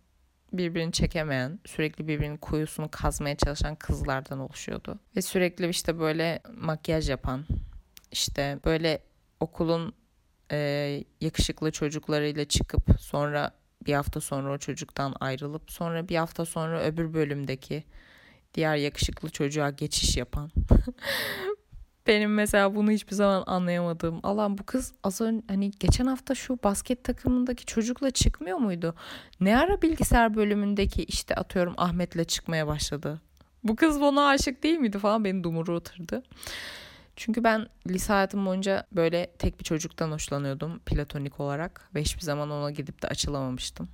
birbirini 0.53 0.91
çekemeyen, 0.91 1.59
sürekli 1.65 2.07
birbirinin 2.07 2.37
kuyusunu 2.37 2.91
kazmaya 2.91 3.37
çalışan 3.37 3.75
kızlardan 3.75 4.39
oluşuyordu. 4.39 4.99
Ve 5.15 5.21
sürekli 5.21 5.69
işte 5.69 5.99
böyle 5.99 6.39
makyaj 6.57 7.09
yapan, 7.09 7.45
işte 8.11 8.59
böyle 8.65 9.03
okulun 9.39 9.93
e, 10.51 11.03
yakışıklı 11.21 11.71
çocuklarıyla 11.71 12.45
çıkıp 12.45 12.99
sonra 12.99 13.51
bir 13.85 13.93
hafta 13.93 14.21
sonra 14.21 14.53
o 14.53 14.57
çocuktan 14.57 15.15
ayrılıp 15.19 15.71
sonra 15.71 16.09
bir 16.09 16.15
hafta 16.15 16.45
sonra 16.45 16.83
öbür 16.83 17.13
bölümdeki 17.13 17.83
diğer 18.53 18.75
yakışıklı 18.75 19.29
çocuğa 19.29 19.69
geçiş 19.69 20.17
yapan 20.17 20.51
Benim 22.07 22.33
mesela 22.33 22.75
bunu 22.75 22.91
hiçbir 22.91 23.15
zaman 23.15 23.43
anlayamadığım. 23.47 24.19
Allah'ım 24.23 24.57
bu 24.57 24.63
kız 24.63 24.93
az 25.03 25.21
önce 25.21 25.43
hani 25.47 25.71
geçen 25.71 26.05
hafta 26.05 26.35
şu 26.35 26.59
basket 26.63 27.03
takımındaki 27.03 27.65
çocukla 27.65 28.11
çıkmıyor 28.11 28.57
muydu? 28.57 28.95
Ne 29.39 29.57
ara 29.57 29.81
bilgisayar 29.81 30.35
bölümündeki 30.35 31.03
işte 31.03 31.35
atıyorum 31.35 31.73
Ahmet'le 31.77 32.27
çıkmaya 32.27 32.67
başladı. 32.67 33.21
Bu 33.63 33.75
kız 33.75 34.01
bana 34.01 34.27
aşık 34.27 34.63
değil 34.63 34.77
miydi 34.77 34.99
falan 34.99 35.23
beni 35.23 35.43
dumuru 35.43 35.75
oturdu. 35.75 36.23
Çünkü 37.17 37.43
ben 37.43 37.67
lise 37.87 38.13
hayatım 38.13 38.45
boyunca 38.45 38.87
böyle 38.91 39.31
tek 39.39 39.59
bir 39.59 39.63
çocuktan 39.63 40.11
hoşlanıyordum 40.11 40.79
platonik 40.79 41.39
olarak 41.39 41.89
ve 41.95 42.01
hiçbir 42.01 42.21
zaman 42.21 42.51
ona 42.51 42.71
gidip 42.71 43.01
de 43.01 43.07
açılamamıştım. 43.07 43.89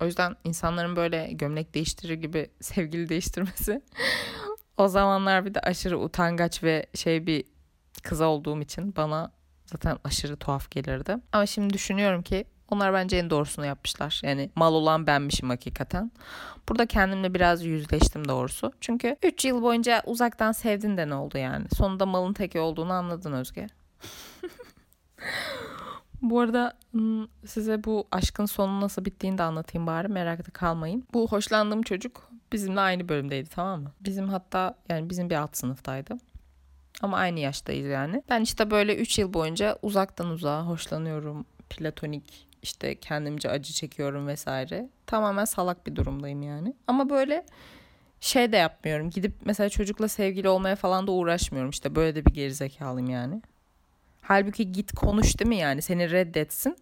O 0.00 0.04
yüzden 0.04 0.36
insanların 0.44 0.96
böyle 0.96 1.28
gömlek 1.32 1.74
değiştirir 1.74 2.14
gibi 2.14 2.50
sevgili 2.60 3.08
değiştirmesi 3.08 3.82
o 4.76 4.88
zamanlar 4.88 5.44
bir 5.44 5.54
de 5.54 5.60
aşırı 5.60 5.98
utangaç 5.98 6.62
ve 6.62 6.86
şey 6.94 7.26
bir 7.26 7.44
kız 8.02 8.20
olduğum 8.20 8.60
için 8.60 8.96
bana 8.96 9.32
zaten 9.66 9.98
aşırı 10.04 10.36
tuhaf 10.36 10.70
gelirdi. 10.70 11.16
Ama 11.32 11.46
şimdi 11.46 11.74
düşünüyorum 11.74 12.22
ki 12.22 12.44
onlar 12.70 12.92
bence 12.92 13.16
en 13.16 13.30
doğrusunu 13.30 13.66
yapmışlar. 13.66 14.20
Yani 14.24 14.50
mal 14.56 14.74
olan 14.74 15.06
benmişim 15.06 15.48
hakikaten. 15.50 16.12
Burada 16.68 16.86
kendimle 16.86 17.34
biraz 17.34 17.64
yüzleştim 17.64 18.28
doğrusu. 18.28 18.72
Çünkü 18.80 19.16
3 19.22 19.44
yıl 19.44 19.62
boyunca 19.62 20.02
uzaktan 20.06 20.52
sevdin 20.52 20.96
de 20.96 21.08
ne 21.08 21.14
oldu 21.14 21.38
yani? 21.38 21.66
Sonunda 21.76 22.06
malın 22.06 22.32
teki 22.32 22.60
olduğunu 22.60 22.92
anladın 22.92 23.32
Özge. 23.32 23.66
bu 26.22 26.40
arada 26.40 26.72
hmm, 26.92 27.26
size 27.46 27.84
bu 27.84 28.08
aşkın 28.10 28.46
sonu 28.46 28.80
nasıl 28.80 29.04
bittiğini 29.04 29.38
de 29.38 29.42
anlatayım 29.42 29.86
bari 29.86 30.08
merakta 30.08 30.52
kalmayın. 30.52 31.04
Bu 31.14 31.28
hoşlandığım 31.28 31.82
çocuk 31.82 32.30
bizimle 32.52 32.80
aynı 32.80 33.08
bölümdeydi 33.08 33.48
tamam 33.48 33.82
mı? 33.82 33.92
Bizim 34.00 34.28
hatta 34.28 34.74
yani 34.88 35.10
bizim 35.10 35.30
bir 35.30 35.34
alt 35.34 35.56
sınıftaydı. 35.56 36.18
Ama 37.02 37.16
aynı 37.16 37.40
yaştayız 37.40 37.86
yani. 37.86 38.22
Ben 38.28 38.40
işte 38.40 38.70
böyle 38.70 38.96
3 38.96 39.18
yıl 39.18 39.32
boyunca 39.32 39.78
uzaktan 39.82 40.26
uzağa 40.26 40.66
hoşlanıyorum. 40.66 41.44
Platonik 41.70 42.49
işte 42.62 42.94
kendimce 42.94 43.50
acı 43.50 43.72
çekiyorum 43.72 44.26
vesaire. 44.26 44.88
Tamamen 45.06 45.44
salak 45.44 45.86
bir 45.86 45.96
durumdayım 45.96 46.42
yani. 46.42 46.74
Ama 46.86 47.10
böyle 47.10 47.46
şey 48.20 48.52
de 48.52 48.56
yapmıyorum. 48.56 49.10
Gidip 49.10 49.32
mesela 49.44 49.68
çocukla 49.68 50.08
sevgili 50.08 50.48
olmaya 50.48 50.76
falan 50.76 51.06
da 51.06 51.12
uğraşmıyorum. 51.12 51.70
İşte 51.70 51.94
böyle 51.94 52.14
de 52.14 52.26
bir 52.26 52.34
gerizekalıyım 52.34 53.10
yani. 53.10 53.42
Halbuki 54.22 54.72
git 54.72 54.92
konuş 54.92 55.38
değil 55.38 55.48
mi 55.48 55.56
yani? 55.56 55.82
Seni 55.82 56.10
reddetsin. 56.10 56.76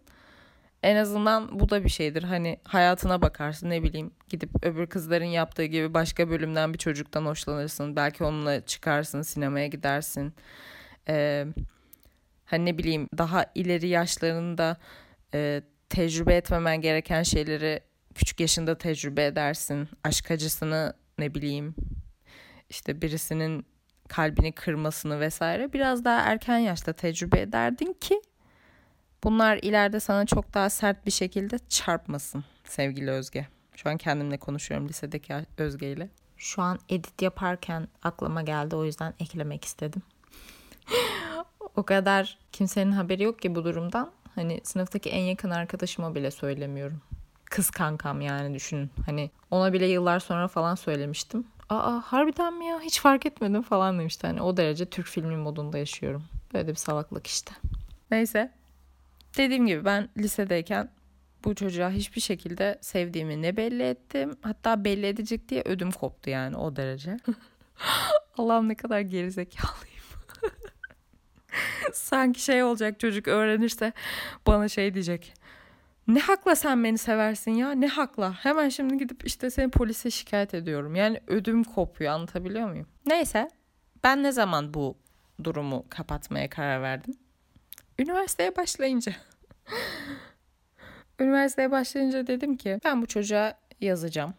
En 0.83 0.97
azından 0.97 1.61
bu 1.61 1.71
da 1.71 1.85
bir 1.85 1.89
şeydir. 1.89 2.23
Hani 2.23 2.59
hayatına 2.65 3.23
bakarsın 3.23 3.71
ne 3.71 3.83
bileyim 3.83 4.11
gidip 4.29 4.51
öbür 4.65 4.87
kızların 4.87 5.25
yaptığı 5.25 5.65
gibi 5.65 5.95
başka 5.95 6.31
bölümden 6.31 6.73
bir 6.73 6.79
çocuktan 6.79 7.27
hoşlanırsın. 7.27 7.97
Belki 7.97 8.25
onunla 8.25 8.61
çıkarsın 8.61 9.23
sinemaya 9.23 9.67
gidersin. 9.67 10.35
Ee, 11.09 11.47
hani 12.45 12.65
ne 12.65 12.79
bileyim 12.79 13.09
daha 13.19 13.47
ileri 13.55 13.89
yaşlarında 13.89 14.77
e, 15.35 15.63
tecrübe 15.89 16.35
etmemen 16.35 16.81
gereken 16.81 17.23
şeyleri 17.23 17.81
küçük 18.15 18.41
yaşında 18.41 18.79
tecrübe 18.79 19.27
edersin. 19.27 19.89
Aşk 20.05 20.31
acısını 20.31 20.95
ne 21.19 21.35
bileyim 21.35 21.75
işte 22.71 23.03
birisinin 23.03 23.67
kalbini 24.09 24.53
kırmasını 24.53 25.21
vesaire 25.21 25.73
biraz 25.73 26.05
daha 26.05 26.21
erken 26.21 26.59
yaşta 26.59 26.93
tecrübe 26.93 27.41
ederdin 27.41 27.93
ki 28.01 28.23
bunlar 29.25 29.57
ileride 29.57 30.01
sana 30.01 30.27
çok 30.27 30.55
daha 30.55 30.71
sert 30.71 31.07
bir 31.07 31.11
şekilde 31.11 31.59
çarpmasın 31.69 32.45
sevgili 32.65 33.11
Özge. 33.11 33.47
Şu 33.77 33.89
an 33.91 33.97
kendimle 33.97 34.39
konuşuyorum 34.39 34.89
lisedeki 34.89 35.35
Özge 35.59 35.93
ile. 35.93 36.09
Şu 36.37 36.63
an 36.63 36.79
edit 36.89 37.23
yaparken 37.23 37.89
aklıma 38.03 38.43
geldi 38.43 38.77
o 38.77 38.85
yüzden 38.85 39.15
eklemek 39.21 39.65
istedim. 39.65 40.03
o 41.77 41.83
kadar 41.83 42.39
kimsenin 42.53 42.93
haberi 42.93 43.23
yok 43.23 43.43
ki 43.43 43.55
bu 43.55 43.65
durumdan. 43.65 44.13
Hani 44.39 44.61
sınıftaki 44.65 45.11
en 45.11 45.23
yakın 45.23 45.51
arkadaşıma 45.51 46.15
bile 46.15 46.31
söylemiyorum. 46.31 47.03
Kız 47.45 47.71
kankam 47.71 48.21
yani 48.21 48.55
düşünün. 48.55 48.91
Hani 49.07 49.31
ona 49.51 49.73
bile 49.73 49.87
yıllar 49.87 50.21
sonra 50.21 50.49
falan 50.49 50.75
söylemiştim. 50.75 51.47
Aa 51.69 52.01
harbiden 52.01 52.55
mi 52.55 52.67
ya 52.67 52.81
hiç 52.81 53.01
fark 53.01 53.27
etmedim 53.27 53.63
falan 53.63 53.99
demişti. 53.99 54.27
Hani 54.27 54.43
o 54.43 54.57
derece 54.57 54.87
Türk 54.87 55.07
filmi 55.07 55.37
modunda 55.37 55.79
yaşıyorum. 55.79 56.25
Böyle 56.55 56.69
bir 56.69 56.75
salaklık 56.75 57.27
işte. 57.27 57.53
Neyse. 58.11 58.53
Dediğim 59.37 59.67
gibi 59.67 59.85
ben 59.85 60.09
lisedeyken 60.19 60.91
bu 61.45 61.55
çocuğa 61.55 61.91
hiçbir 61.91 62.21
şekilde 62.21 62.79
sevdiğimi 62.81 63.43
ne 63.43 63.57
belli 63.57 63.83
ettim. 63.83 64.37
Hatta 64.43 64.85
belli 64.85 65.07
edecek 65.07 65.49
diye 65.49 65.63
ödüm 65.65 65.91
koptu 65.91 66.31
yani 66.31 66.57
o 66.57 66.77
derece. 66.77 67.17
Allah'ım 68.39 68.69
ne 68.69 68.75
kadar 68.75 69.01
gerizekalıyım. 69.01 69.98
Sanki 71.93 72.43
şey 72.43 72.63
olacak 72.63 73.01
çocuk 73.01 73.29
öğrenirse 73.29 73.93
bana 74.47 74.69
şey 74.69 74.95
diyecek. 74.95 75.35
Ne 76.09 76.21
hakla 76.21 76.57
sen 76.57 76.85
beni 76.85 76.99
seversin 76.99 77.51
ya 77.51 77.71
ne 77.71 77.89
hakla. 77.89 78.33
Hemen 78.33 78.69
şimdi 78.69 78.99
gidip 78.99 79.27
işte 79.27 79.51
seni 79.51 79.71
polise 79.71 80.11
şikayet 80.11 80.55
ediyorum. 80.55 80.95
Yani 80.95 81.21
ödüm 81.27 81.65
kopuyor 81.65 82.13
anlatabiliyor 82.13 82.71
muyum? 82.71 82.87
Neyse 83.07 83.51
ben 84.05 84.23
ne 84.23 84.33
zaman 84.33 84.75
bu 84.75 84.97
durumu 85.45 85.85
kapatmaya 85.89 86.51
karar 86.51 86.83
verdim? 86.83 87.15
Üniversiteye 87.99 88.57
başlayınca. 88.57 89.13
Üniversiteye 91.21 91.71
başlayınca 91.71 92.27
dedim 92.27 92.57
ki 92.57 92.81
ben 92.85 93.03
bu 93.03 93.07
çocuğa 93.07 93.55
yazacağım. 93.81 94.35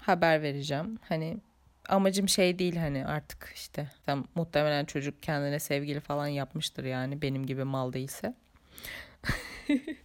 Haber 0.00 0.42
vereceğim. 0.42 0.98
Hani 1.08 1.36
amacım 1.88 2.28
şey 2.28 2.58
değil 2.58 2.76
hani 2.76 3.06
artık 3.06 3.52
işte 3.54 3.90
tam 4.06 4.24
muhtemelen 4.34 4.84
çocuk 4.84 5.22
kendine 5.22 5.58
sevgili 5.58 6.00
falan 6.00 6.26
yapmıştır 6.26 6.84
yani 6.84 7.22
benim 7.22 7.46
gibi 7.46 7.64
mal 7.64 7.92
değilse. 7.92 8.34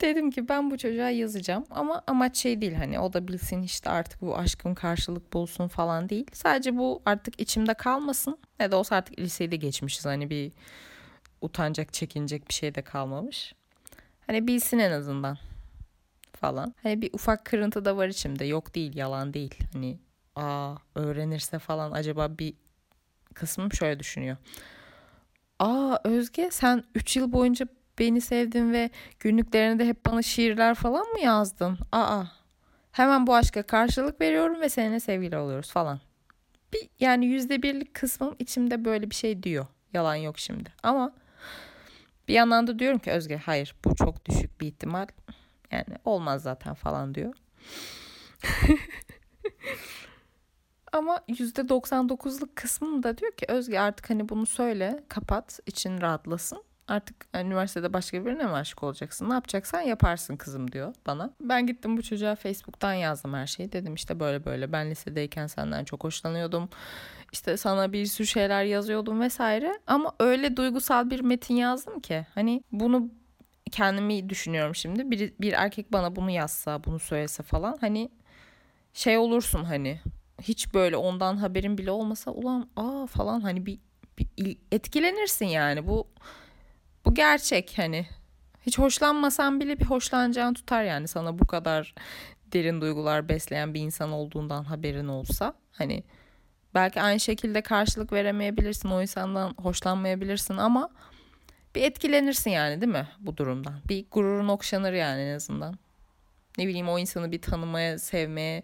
Dedim 0.00 0.30
ki 0.30 0.48
ben 0.48 0.70
bu 0.70 0.78
çocuğa 0.78 1.10
yazacağım 1.10 1.64
ama 1.70 2.02
amaç 2.06 2.36
şey 2.36 2.60
değil 2.60 2.74
hani 2.74 3.00
o 3.00 3.12
da 3.12 3.28
bilsin 3.28 3.62
işte 3.62 3.90
artık 3.90 4.22
bu 4.22 4.38
aşkım 4.38 4.74
karşılık 4.74 5.32
bulsun 5.32 5.68
falan 5.68 6.08
değil. 6.08 6.26
Sadece 6.32 6.76
bu 6.76 7.02
artık 7.06 7.40
içimde 7.40 7.74
kalmasın. 7.74 8.38
Ne 8.60 8.70
de 8.70 8.76
olsa 8.76 8.96
artık 8.96 9.18
liseyi 9.18 9.50
de 9.50 9.56
geçmişiz 9.56 10.06
hani 10.06 10.30
bir 10.30 10.52
utanacak 11.40 11.92
çekinecek 11.92 12.48
bir 12.48 12.54
şey 12.54 12.74
de 12.74 12.82
kalmamış. 12.82 13.54
Hani 14.26 14.46
bilsin 14.46 14.78
en 14.78 14.90
azından 14.90 15.38
falan. 16.40 16.74
Hani 16.82 17.02
bir 17.02 17.10
ufak 17.12 17.44
kırıntı 17.44 17.84
da 17.84 17.96
var 17.96 18.08
içimde 18.08 18.44
yok 18.44 18.74
değil 18.74 18.96
yalan 18.96 19.34
değil. 19.34 19.54
Hani 19.72 19.98
aa 20.36 20.74
öğrenirse 20.94 21.58
falan 21.58 21.92
acaba 21.92 22.38
bir 22.38 22.54
kısmım 23.34 23.72
şöyle 23.72 24.00
düşünüyor. 24.00 24.36
Aa 25.58 25.98
Özge 26.04 26.50
sen 26.50 26.84
3 26.94 27.16
yıl 27.16 27.32
boyunca 27.32 27.66
beni 27.98 28.20
sevdin 28.20 28.72
ve 28.72 28.90
günlüklerinde 29.20 29.86
hep 29.86 30.06
bana 30.06 30.22
şiirler 30.22 30.74
falan 30.74 31.06
mı 31.12 31.20
yazdın? 31.20 31.78
Aa 31.92 32.24
hemen 32.92 33.26
bu 33.26 33.34
aşka 33.34 33.62
karşılık 33.62 34.20
veriyorum 34.20 34.60
ve 34.60 34.68
seninle 34.68 35.00
sevgili 35.00 35.36
oluyoruz 35.36 35.70
falan. 35.70 36.00
Bir, 36.72 36.88
yani 37.00 37.26
yüzde 37.26 37.62
birlik 37.62 37.94
kısmım 37.94 38.36
içimde 38.38 38.84
böyle 38.84 39.10
bir 39.10 39.14
şey 39.14 39.42
diyor. 39.42 39.66
Yalan 39.92 40.14
yok 40.14 40.38
şimdi. 40.38 40.72
Ama 40.82 41.12
bir 42.28 42.34
yandan 42.34 42.66
da 42.66 42.78
diyorum 42.78 42.98
ki 42.98 43.10
Özge 43.10 43.36
hayır 43.36 43.74
bu 43.84 43.94
çok 43.94 44.26
düşük 44.26 44.60
bir 44.60 44.66
ihtimal. 44.66 45.06
Yani 45.70 45.98
olmaz 46.04 46.42
zaten 46.42 46.74
falan 46.74 47.14
diyor. 47.14 47.34
Ama 50.96 51.20
%99'luk 51.28 52.48
kısmım 52.54 53.02
da 53.02 53.18
diyor 53.18 53.32
ki 53.32 53.46
Özge 53.48 53.78
artık 53.78 54.10
hani 54.10 54.28
bunu 54.28 54.46
söyle 54.46 55.04
kapat 55.08 55.60
için 55.66 56.00
rahatlasın. 56.00 56.62
Artık 56.88 57.26
üniversitede 57.34 57.92
başka 57.92 58.26
birine 58.26 58.44
mi 58.44 58.52
aşık 58.52 58.82
olacaksın? 58.82 59.30
Ne 59.30 59.34
yapacaksan 59.34 59.80
yaparsın 59.80 60.36
kızım 60.36 60.72
diyor 60.72 60.94
bana. 61.06 61.30
Ben 61.40 61.66
gittim 61.66 61.96
bu 61.96 62.02
çocuğa 62.02 62.34
Facebook'tan 62.34 62.92
yazdım 62.92 63.34
her 63.34 63.46
şeyi. 63.46 63.72
Dedim 63.72 63.94
işte 63.94 64.20
böyle 64.20 64.44
böyle 64.44 64.72
ben 64.72 64.90
lisedeyken 64.90 65.46
senden 65.46 65.84
çok 65.84 66.04
hoşlanıyordum. 66.04 66.68
İşte 67.32 67.56
sana 67.56 67.92
bir 67.92 68.06
sürü 68.06 68.26
şeyler 68.26 68.64
yazıyordum 68.64 69.20
vesaire. 69.20 69.80
Ama 69.86 70.12
öyle 70.20 70.56
duygusal 70.56 71.10
bir 71.10 71.20
metin 71.20 71.54
yazdım 71.54 72.00
ki. 72.00 72.26
Hani 72.34 72.62
bunu 72.72 73.10
kendimi 73.70 74.28
düşünüyorum 74.28 74.74
şimdi. 74.74 75.10
Bir, 75.10 75.32
bir 75.40 75.52
erkek 75.52 75.92
bana 75.92 76.16
bunu 76.16 76.30
yazsa, 76.30 76.84
bunu 76.84 76.98
söylese 76.98 77.42
falan. 77.42 77.78
Hani 77.80 78.10
şey 78.92 79.18
olursun 79.18 79.64
hani 79.64 80.00
hiç 80.42 80.74
böyle 80.74 80.96
ondan 80.96 81.36
haberin 81.36 81.78
bile 81.78 81.90
olmasa 81.90 82.30
ulan 82.30 82.68
aa 82.76 83.06
falan 83.06 83.40
hani 83.40 83.66
bir, 83.66 83.78
bir 84.18 84.58
etkilenirsin 84.72 85.46
yani. 85.46 85.86
Bu 85.86 86.08
bu 87.04 87.14
gerçek 87.14 87.74
hani. 87.76 88.06
Hiç 88.66 88.78
hoşlanmasan 88.78 89.60
bile 89.60 89.80
bir 89.80 89.84
hoşlanacağını 89.84 90.54
tutar 90.54 90.84
yani. 90.84 91.08
Sana 91.08 91.38
bu 91.38 91.46
kadar 91.46 91.94
derin 92.52 92.80
duygular 92.80 93.28
besleyen 93.28 93.74
bir 93.74 93.80
insan 93.80 94.12
olduğundan 94.12 94.64
haberin 94.64 95.08
olsa 95.08 95.54
hani 95.72 96.02
belki 96.74 97.00
aynı 97.02 97.20
şekilde 97.20 97.62
karşılık 97.62 98.12
veremeyebilirsin 98.12 98.90
o 98.90 99.02
insandan 99.02 99.54
hoşlanmayabilirsin 99.58 100.56
ama 100.56 100.90
bir 101.74 101.82
etkilenirsin 101.82 102.50
yani 102.50 102.80
değil 102.80 102.92
mi 102.92 103.08
bu 103.20 103.36
durumdan? 103.36 103.74
Bir 103.88 104.06
gururun 104.10 104.48
okşanır 104.48 104.92
yani 104.92 105.22
en 105.22 105.34
azından. 105.34 105.78
Ne 106.58 106.66
bileyim 106.66 106.88
o 106.88 106.98
insanı 106.98 107.32
bir 107.32 107.42
tanımaya 107.42 107.98
sevmeye 107.98 108.62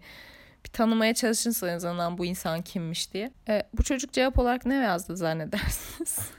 bir 0.65 0.69
tanımaya 0.69 1.13
çalışırsın 1.13 1.67
en 1.67 1.75
azından 1.75 2.17
bu 2.17 2.25
insan 2.25 2.61
kimmiş 2.61 3.13
diye. 3.13 3.31
E, 3.49 3.63
bu 3.73 3.83
çocuk 3.83 4.13
cevap 4.13 4.39
olarak 4.39 4.65
ne 4.65 4.75
yazdı 4.75 5.17
zannedersiniz? 5.17 6.19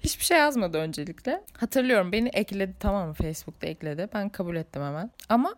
Hiçbir 0.00 0.24
şey 0.24 0.38
yazmadı 0.38 0.78
öncelikle. 0.78 1.44
Hatırlıyorum 1.58 2.12
beni 2.12 2.28
ekledi 2.28 2.74
tamam 2.80 3.08
mı 3.08 3.14
Facebook'ta 3.14 3.66
ekledi. 3.66 4.08
Ben 4.14 4.28
kabul 4.28 4.56
ettim 4.56 4.82
hemen. 4.82 5.10
Ama 5.28 5.54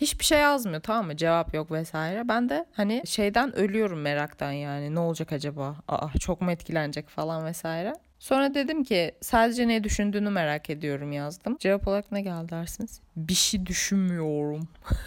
hiçbir 0.00 0.24
şey 0.24 0.38
yazmıyor 0.38 0.82
tamam 0.82 1.06
mı? 1.06 1.16
Cevap 1.16 1.54
yok 1.54 1.72
vesaire. 1.72 2.28
Ben 2.28 2.48
de 2.48 2.66
hani 2.72 3.02
şeyden 3.06 3.56
ölüyorum 3.56 4.00
meraktan 4.00 4.52
yani. 4.52 4.94
Ne 4.94 4.98
olacak 5.00 5.32
acaba? 5.32 5.76
Aa 5.88 6.08
çok 6.20 6.40
mu 6.40 6.50
etkilenecek 6.50 7.08
falan 7.08 7.44
vesaire. 7.44 7.92
Sonra 8.18 8.54
dedim 8.54 8.84
ki 8.84 9.14
sadece 9.20 9.68
ne 9.68 9.84
düşündüğünü 9.84 10.30
merak 10.30 10.70
ediyorum 10.70 11.12
yazdım. 11.12 11.56
Cevap 11.60 11.88
olarak 11.88 12.12
ne 12.12 12.22
geldi 12.22 12.48
dersiniz? 12.48 13.00
Bir 13.16 13.34
şey 13.34 13.66
düşünmüyorum. 13.66 14.68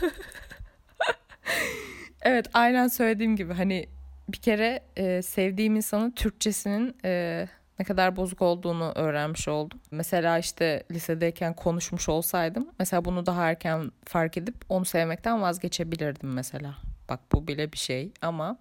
evet 2.21 2.45
aynen 2.53 2.87
söylediğim 2.87 3.35
gibi 3.35 3.53
hani 3.53 3.87
bir 4.29 4.37
kere 4.37 4.79
e, 4.97 5.21
sevdiğim 5.21 5.75
insanın 5.75 6.11
Türkçesinin 6.11 6.95
e, 7.05 7.47
ne 7.79 7.85
kadar 7.85 8.15
bozuk 8.15 8.41
olduğunu 8.41 8.91
öğrenmiş 8.95 9.47
oldum. 9.47 9.79
Mesela 9.91 10.37
işte 10.37 10.83
lisedeyken 10.91 11.53
konuşmuş 11.53 12.09
olsaydım 12.09 12.69
mesela 12.79 13.05
bunu 13.05 13.25
daha 13.25 13.49
erken 13.49 13.91
fark 14.05 14.37
edip 14.37 14.55
onu 14.69 14.85
sevmekten 14.85 15.41
vazgeçebilirdim 15.41 16.33
mesela. 16.33 16.75
Bak 17.09 17.19
bu 17.31 17.47
bile 17.47 17.73
bir 17.73 17.77
şey 17.77 18.11
ama 18.21 18.57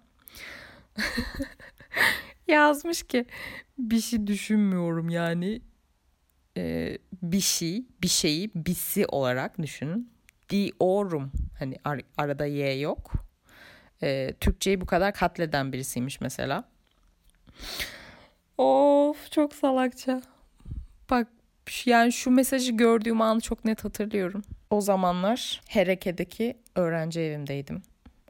yazmış 2.51 3.03
ki 3.03 3.25
bir 3.77 3.99
şey 4.01 4.27
düşünmüyorum 4.27 5.09
yani 5.09 5.61
ee, 6.57 6.97
bir 7.23 7.39
şey 7.39 7.85
bir 8.03 8.07
şeyi 8.07 8.51
bisi 8.55 9.05
olarak 9.05 9.61
düşünün 9.61 10.11
diyorum 10.49 11.31
hani 11.59 11.75
ar- 11.83 12.01
arada 12.17 12.45
y 12.45 12.79
yok 12.79 13.11
ee, 14.03 14.33
Türkçeyi 14.39 14.81
bu 14.81 14.85
kadar 14.85 15.13
katleden 15.13 15.73
birisiymiş 15.73 16.21
mesela 16.21 16.63
Of 18.57 19.31
çok 19.31 19.53
salakça. 19.53 20.21
Bak 21.09 21.27
yani 21.85 22.11
şu 22.11 22.31
mesajı 22.31 22.71
gördüğüm 22.71 23.21
anı 23.21 23.41
çok 23.41 23.65
net 23.65 23.83
hatırlıyorum. 23.83 24.41
O 24.69 24.81
zamanlar 24.81 25.61
Hereke'deki 25.67 26.57
öğrenci 26.75 27.19
evimdeydim. 27.19 27.81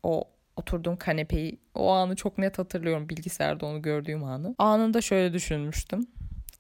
O 0.04 0.24
oturduğum 0.56 0.98
kanepeyi 0.98 1.58
o 1.76 1.92
anı 1.92 2.16
çok 2.16 2.38
net 2.38 2.60
hatırlıyorum 2.60 3.10
bilgisayarda 3.10 3.66
onu 3.66 3.82
gördüğüm 3.82 4.24
anı. 4.24 4.56
Anında 4.58 5.02
şöyle 5.02 5.34
düşünmüştüm. 5.34 6.08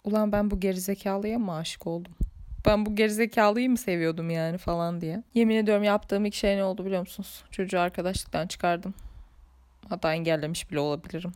Ulan 0.03 0.31
ben 0.31 0.51
bu 0.51 0.59
gerizekalıya 0.59 1.39
mı 1.39 1.55
aşık 1.55 1.87
oldum? 1.87 2.13
Ben 2.65 2.85
bu 2.85 2.95
gerizekalıyı 2.95 3.69
mı 3.69 3.77
seviyordum 3.77 4.29
yani 4.29 4.57
falan 4.57 5.01
diye. 5.01 5.23
Yemin 5.33 5.55
ediyorum 5.55 5.83
yaptığım 5.83 6.25
ilk 6.25 6.33
şey 6.33 6.57
ne 6.57 6.63
oldu 6.63 6.85
biliyor 6.85 7.01
musunuz? 7.01 7.43
Çocuğu 7.51 7.79
arkadaşlıktan 7.79 8.47
çıkardım. 8.47 8.93
Hatta 9.89 10.13
engellemiş 10.13 10.71
bile 10.71 10.79
olabilirim. 10.79 11.31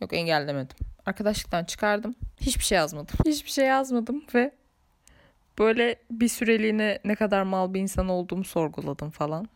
Yok 0.00 0.12
engellemedim. 0.12 0.76
Arkadaşlıktan 1.06 1.64
çıkardım. 1.64 2.14
Hiçbir 2.40 2.64
şey 2.64 2.78
yazmadım. 2.78 3.16
Hiçbir 3.26 3.50
şey 3.50 3.66
yazmadım 3.66 4.24
ve 4.34 4.52
böyle 5.58 5.96
bir 6.10 6.28
süreliğine 6.28 6.98
ne 7.04 7.14
kadar 7.14 7.42
mal 7.42 7.74
bir 7.74 7.80
insan 7.80 8.08
olduğumu 8.08 8.44
sorguladım 8.44 9.10
falan. 9.10 9.48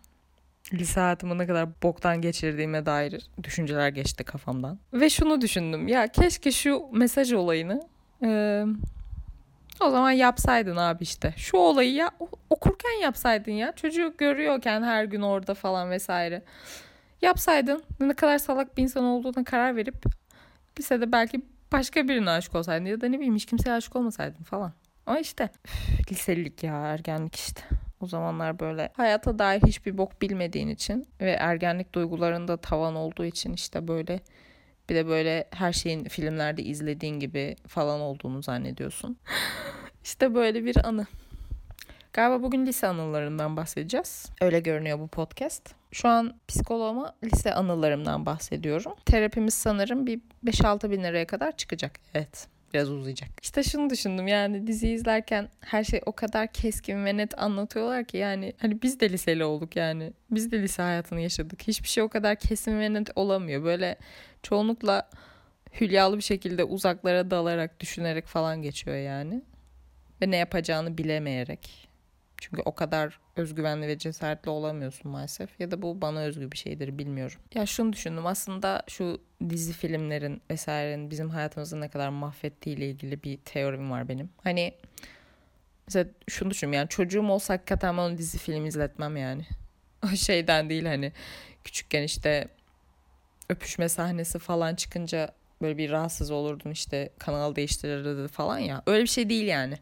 Lise 0.72 1.00
hayatımı 1.00 1.38
ne 1.38 1.46
kadar 1.46 1.68
boktan 1.83 2.20
geçirdiğime 2.20 2.87
dair 2.87 3.31
düşünceler 3.42 3.88
geçti 3.88 4.24
kafamdan. 4.24 4.79
Ve 4.92 5.11
şunu 5.11 5.40
düşündüm. 5.40 5.88
Ya 5.88 6.09
keşke 6.09 6.53
şu 6.53 6.83
mesaj 6.92 7.33
olayını 7.33 7.83
e, 8.22 8.64
o 9.81 9.90
zaman 9.90 10.11
yapsaydın 10.11 10.77
abi 10.77 11.03
işte. 11.03 11.35
Şu 11.37 11.57
olayı 11.57 11.92
ya 11.92 12.11
okurken 12.50 13.00
yapsaydın 13.03 13.53
ya. 13.53 13.72
Çocuğu 13.72 14.14
görüyorken 14.18 14.83
her 14.83 15.05
gün 15.05 15.22
orada 15.22 15.55
falan 15.55 15.90
vesaire. 15.90 16.42
Yapsaydın 17.22 17.83
ne 18.00 18.14
kadar 18.14 18.38
salak 18.38 18.77
bir 18.77 18.83
insan 18.83 19.05
olduğuna 19.05 19.44
karar 19.44 19.77
verip 19.77 20.05
lisede 20.79 21.12
belki 21.12 21.42
başka 21.72 22.09
birine 22.09 22.31
aşık 22.31 22.55
olsaydın 22.55 22.85
ya 22.85 23.00
da 23.00 23.09
ne 23.09 23.16
bileyim 23.16 23.35
hiç 23.35 23.46
kimseye 23.46 23.72
aşık 23.72 23.96
olmasaydın 23.96 24.42
falan. 24.42 24.72
Ama 25.07 25.18
işte 25.18 25.50
üf, 25.64 26.12
liselilik 26.12 26.62
ya 26.62 26.74
ergenlik 26.74 27.35
işte. 27.35 27.61
O 28.05 28.07
zamanlar 28.07 28.59
böyle 28.59 28.90
hayata 28.93 29.38
dair 29.38 29.62
hiçbir 29.62 29.99
bok 29.99 30.23
bilmediğin 30.23 30.69
için 30.69 31.07
ve 31.21 31.31
ergenlik 31.31 31.95
duygularında 31.95 32.57
tavan 32.57 32.95
olduğu 32.95 33.25
için 33.25 33.53
işte 33.53 33.88
böyle 33.88 34.21
bir 34.88 34.95
de 34.95 35.07
böyle 35.07 35.45
her 35.51 35.73
şeyin 35.73 36.05
filmlerde 36.05 36.62
izlediğin 36.62 37.21
gibi 37.21 37.57
falan 37.67 38.01
olduğunu 38.01 38.43
zannediyorsun. 38.43 39.17
işte 40.05 40.35
böyle 40.35 40.64
bir 40.64 40.87
anı. 40.87 41.07
Galiba 42.12 42.43
bugün 42.43 42.67
lise 42.67 42.87
anılarından 42.87 43.57
bahsedeceğiz. 43.57 44.27
Öyle 44.40 44.61
görünüyor 44.61 44.99
bu 44.99 45.09
podcast. 45.09 45.75
Şu 45.93 46.09
an 46.09 46.35
psikoloğuma 46.49 47.14
lise 47.25 47.55
anılarımdan 47.55 48.27
bahsediyorum. 48.27 48.95
Terapimiz 49.07 49.55
sanırım 49.55 50.07
bir 50.07 50.21
5-6 50.45 50.90
bin 50.90 51.05
liraya 51.05 51.27
kadar 51.27 51.57
çıkacak. 51.57 52.01
Evet 52.14 52.54
biraz 52.75 52.91
uzayacak. 52.91 53.29
İşte 53.43 53.63
şunu 53.63 53.91
düşündüm 53.91 54.27
yani 54.29 54.67
dizi 54.67 54.89
izlerken 54.89 55.49
her 55.61 55.85
şey 55.85 56.01
o 56.07 56.13
kadar 56.13 56.53
keskin 56.53 57.05
ve 57.05 57.17
net 57.17 57.39
anlatıyorlar 57.39 58.05
ki 58.05 58.17
yani 58.17 58.53
hani 58.59 58.83
biz 58.83 59.01
de 59.01 59.11
liseli 59.11 59.45
olduk 59.45 59.77
yani. 59.77 60.13
Biz 60.31 60.53
de 60.53 60.63
lise 60.63 60.83
hayatını 60.83 61.21
yaşadık. 61.21 61.63
Hiçbir 61.63 61.89
şey 61.89 62.03
o 62.03 62.09
kadar 62.09 62.37
kesin 62.37 62.81
ve 62.81 62.93
net 62.93 63.11
olamıyor. 63.17 63.65
Böyle 63.65 63.97
çoğunlukla 64.43 65.09
hülyalı 65.81 66.17
bir 66.17 66.23
şekilde 66.23 66.65
uzaklara 66.65 67.31
dalarak, 67.31 67.81
düşünerek 67.81 68.27
falan 68.27 68.63
geçiyor 68.63 68.97
yani. 68.97 69.43
Ve 70.23 70.31
ne 70.31 70.37
yapacağını 70.37 70.99
bilemeyerek. 70.99 71.84
Çünkü 72.38 72.62
o 72.64 72.75
kadar 72.75 73.20
özgüvenli 73.37 73.88
ve 73.88 73.99
cesaretli 73.99 74.51
olamıyorsun 74.51 75.11
maalesef. 75.11 75.61
Ya 75.61 75.70
da 75.70 75.83
bu 75.83 76.01
bana 76.01 76.20
özgü 76.20 76.53
bir 76.53 76.57
şeydir 76.57 76.99
bilmiyorum. 76.99 77.38
Ya 77.55 77.66
şunu 77.66 77.92
düşündüm 77.92 78.27
aslında 78.27 78.83
şu 78.88 79.20
dizi 79.49 79.73
filmlerin 79.73 80.42
vesairenin 80.51 81.11
bizim 81.11 81.31
hayatımızı 81.31 81.81
ne 81.81 81.88
kadar 81.88 82.09
mahvettiği 82.09 82.77
ile 82.77 82.90
ilgili 82.90 83.23
bir 83.23 83.37
teorim 83.37 83.90
var 83.90 84.09
benim. 84.09 84.31
Hani 84.42 84.75
mesela 85.87 86.11
şunu 86.29 86.51
düşünüyorum 86.51 86.79
yani 86.79 86.88
çocuğum 86.88 87.29
olsa 87.29 87.55
hakikaten 87.55 87.99
ben 87.99 88.18
dizi 88.18 88.38
film 88.38 88.66
izletmem 88.66 89.16
yani. 89.16 89.47
O 90.05 90.16
şeyden 90.16 90.70
değil 90.70 90.85
hani 90.85 91.12
küçükken 91.64 92.03
işte 92.03 92.49
öpüşme 93.49 93.88
sahnesi 93.88 94.38
falan 94.38 94.75
çıkınca 94.75 95.33
böyle 95.62 95.79
bir 95.79 95.90
rahatsız 95.90 96.31
olurdun 96.31 96.70
işte 96.70 97.11
kanal 97.18 97.57
değiştirirdi 97.57 98.29
falan 98.29 98.59
ya. 98.59 98.83
Öyle 98.87 99.03
bir 99.03 99.09
şey 99.09 99.29
değil 99.29 99.47
yani. 99.47 99.79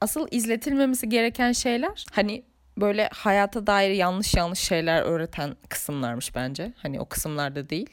Asıl 0.00 0.28
izletilmemesi 0.30 1.08
gereken 1.08 1.52
şeyler 1.52 2.06
hani 2.12 2.44
böyle 2.78 3.08
hayata 3.12 3.66
dair 3.66 3.90
yanlış 3.90 4.34
yanlış 4.34 4.58
şeyler 4.58 5.02
öğreten 5.02 5.56
kısımlarmış 5.68 6.34
bence. 6.34 6.72
Hani 6.76 7.00
o 7.00 7.04
kısımlarda 7.04 7.70
değil. 7.70 7.90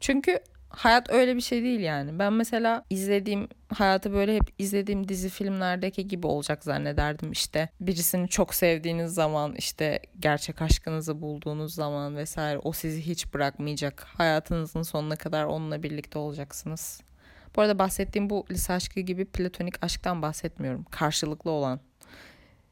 Çünkü 0.00 0.40
hayat 0.68 1.10
öyle 1.10 1.36
bir 1.36 1.40
şey 1.40 1.62
değil 1.62 1.80
yani. 1.80 2.18
Ben 2.18 2.32
mesela 2.32 2.84
izlediğim 2.90 3.48
hayatı 3.74 4.12
böyle 4.12 4.36
hep 4.36 4.54
izlediğim 4.58 5.08
dizi 5.08 5.28
filmlerdeki 5.28 6.08
gibi 6.08 6.26
olacak 6.26 6.64
zannederdim 6.64 7.32
işte. 7.32 7.68
Birisini 7.80 8.28
çok 8.28 8.54
sevdiğiniz 8.54 9.14
zaman 9.14 9.54
işte 9.54 10.00
gerçek 10.20 10.62
aşkınızı 10.62 11.22
bulduğunuz 11.22 11.74
zaman 11.74 12.16
vesaire 12.16 12.58
o 12.58 12.72
sizi 12.72 13.06
hiç 13.06 13.34
bırakmayacak. 13.34 14.06
Hayatınızın 14.16 14.82
sonuna 14.82 15.16
kadar 15.16 15.44
onunla 15.44 15.82
birlikte 15.82 16.18
olacaksınız. 16.18 17.00
Bu 17.56 17.60
arada 17.60 17.78
bahsettiğim 17.78 18.30
bu 18.30 18.46
lise 18.50 18.72
aşkı 18.72 19.00
gibi 19.00 19.24
platonik 19.24 19.84
aşktan 19.84 20.22
bahsetmiyorum. 20.22 20.84
Karşılıklı 20.90 21.50
olan. 21.50 21.80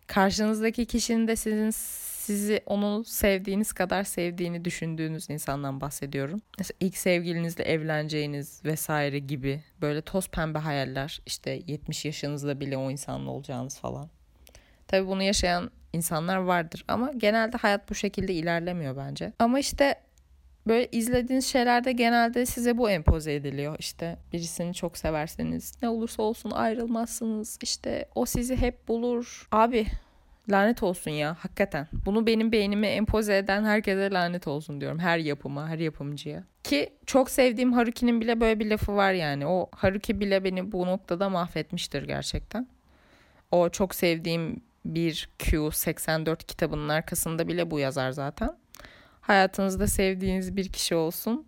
Karşınızdaki 0.06 0.86
kişinin 0.86 1.28
de 1.28 1.36
sizin 1.36 1.70
sizi 1.70 2.62
onu 2.66 3.04
sevdiğiniz 3.04 3.72
kadar 3.72 4.04
sevdiğini 4.04 4.64
düşündüğünüz 4.64 5.30
insandan 5.30 5.80
bahsediyorum. 5.80 6.40
Mesela 6.58 6.76
ilk 6.80 6.96
sevgilinizle 6.96 7.64
evleneceğiniz 7.64 8.64
vesaire 8.64 9.18
gibi 9.18 9.62
böyle 9.80 10.02
toz 10.02 10.28
pembe 10.28 10.58
hayaller 10.58 11.20
işte 11.26 11.62
70 11.66 12.04
yaşınızda 12.04 12.60
bile 12.60 12.76
o 12.76 12.90
insanla 12.90 13.30
olacağınız 13.30 13.78
falan. 13.78 14.08
Tabii 14.88 15.06
bunu 15.06 15.22
yaşayan 15.22 15.70
insanlar 15.92 16.36
vardır 16.36 16.84
ama 16.88 17.12
genelde 17.16 17.56
hayat 17.56 17.90
bu 17.90 17.94
şekilde 17.94 18.32
ilerlemiyor 18.32 18.96
bence. 18.96 19.32
Ama 19.38 19.58
işte 19.58 19.94
böyle 20.70 20.88
izlediğiniz 20.92 21.46
şeylerde 21.46 21.92
genelde 21.92 22.46
size 22.46 22.78
bu 22.78 22.90
empoze 22.90 23.34
ediliyor. 23.34 23.76
İşte 23.78 24.16
birisini 24.32 24.74
çok 24.74 24.98
severseniz 24.98 25.72
ne 25.82 25.88
olursa 25.88 26.22
olsun 26.22 26.50
ayrılmazsınız. 26.50 27.58
İşte 27.62 28.08
o 28.14 28.26
sizi 28.26 28.56
hep 28.56 28.88
bulur. 28.88 29.48
Abi 29.52 29.86
lanet 30.50 30.82
olsun 30.82 31.10
ya 31.10 31.36
hakikaten. 31.40 31.88
Bunu 32.06 32.26
benim 32.26 32.52
beynime 32.52 32.88
empoze 32.88 33.36
eden 33.36 33.64
herkese 33.64 34.10
lanet 34.10 34.46
olsun 34.46 34.80
diyorum. 34.80 34.98
Her 34.98 35.18
yapıma, 35.18 35.68
her 35.68 35.78
yapımcıya. 35.78 36.44
Ki 36.64 36.90
çok 37.06 37.30
sevdiğim 37.30 37.72
Haruki'nin 37.72 38.20
bile 38.20 38.40
böyle 38.40 38.60
bir 38.60 38.70
lafı 38.70 38.96
var 38.96 39.12
yani. 39.12 39.46
O 39.46 39.68
Haruki 39.76 40.20
bile 40.20 40.44
beni 40.44 40.72
bu 40.72 40.86
noktada 40.86 41.28
mahvetmiştir 41.28 42.02
gerçekten. 42.02 42.66
O 43.52 43.68
çok 43.68 43.94
sevdiğim 43.94 44.60
bir 44.84 45.28
Q84 45.38 46.44
kitabının 46.46 46.88
arkasında 46.88 47.48
bile 47.48 47.70
bu 47.70 47.78
yazar 47.78 48.10
zaten. 48.10 48.56
Hayatınızda 49.30 49.86
sevdiğiniz 49.86 50.56
bir 50.56 50.68
kişi 50.68 50.94
olsun. 50.94 51.46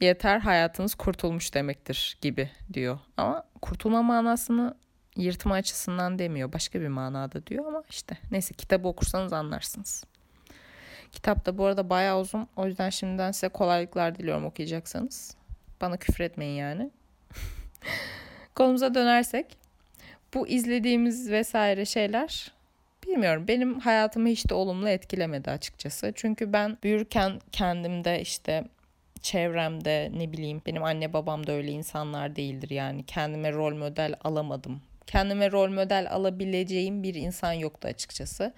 Yeter 0.00 0.38
hayatınız 0.38 0.94
kurtulmuş 0.94 1.54
demektir 1.54 2.18
gibi 2.20 2.50
diyor. 2.72 2.98
Ama 3.16 3.44
kurtulma 3.62 4.02
manasını 4.02 4.74
yırtma 5.16 5.54
açısından 5.54 6.18
demiyor. 6.18 6.52
Başka 6.52 6.80
bir 6.80 6.88
manada 6.88 7.46
diyor 7.46 7.66
ama 7.66 7.82
işte 7.90 8.18
neyse 8.30 8.54
kitabı 8.54 8.88
okursanız 8.88 9.32
anlarsınız. 9.32 10.04
Kitap 11.10 11.46
da 11.46 11.58
bu 11.58 11.64
arada 11.64 11.90
bayağı 11.90 12.20
uzun. 12.20 12.48
O 12.56 12.66
yüzden 12.66 12.90
şimdiden 12.90 13.30
size 13.30 13.48
kolaylıklar 13.48 14.18
diliyorum 14.18 14.44
okuyacaksanız. 14.44 15.36
Bana 15.80 15.96
küfür 15.96 16.24
etmeyin 16.24 16.56
yani. 16.56 16.90
Konumuza 18.54 18.94
dönersek 18.94 19.56
bu 20.34 20.48
izlediğimiz 20.48 21.30
vesaire 21.30 21.84
şeyler 21.84 22.52
bilmiyorum 23.06 23.44
benim 23.48 23.80
hayatımı 23.80 24.28
hiç 24.28 24.50
de 24.50 24.54
olumlu 24.54 24.88
etkilemedi 24.88 25.50
açıkçası. 25.50 26.12
Çünkü 26.16 26.52
ben 26.52 26.78
büyürken 26.82 27.40
kendimde 27.52 28.20
işte 28.20 28.64
çevremde 29.20 30.12
ne 30.16 30.32
bileyim 30.32 30.62
benim 30.66 30.84
anne 30.84 31.12
babam 31.12 31.46
da 31.46 31.52
öyle 31.52 31.70
insanlar 31.70 32.36
değildir 32.36 32.70
yani 32.70 33.06
kendime 33.06 33.52
rol 33.52 33.76
model 33.76 34.14
alamadım 34.24 34.82
kendime 35.06 35.52
rol 35.52 35.70
model 35.70 36.06
alabileceğim 36.10 37.02
bir 37.02 37.14
insan 37.14 37.52
yoktu 37.52 37.88
açıkçası. 37.88 38.52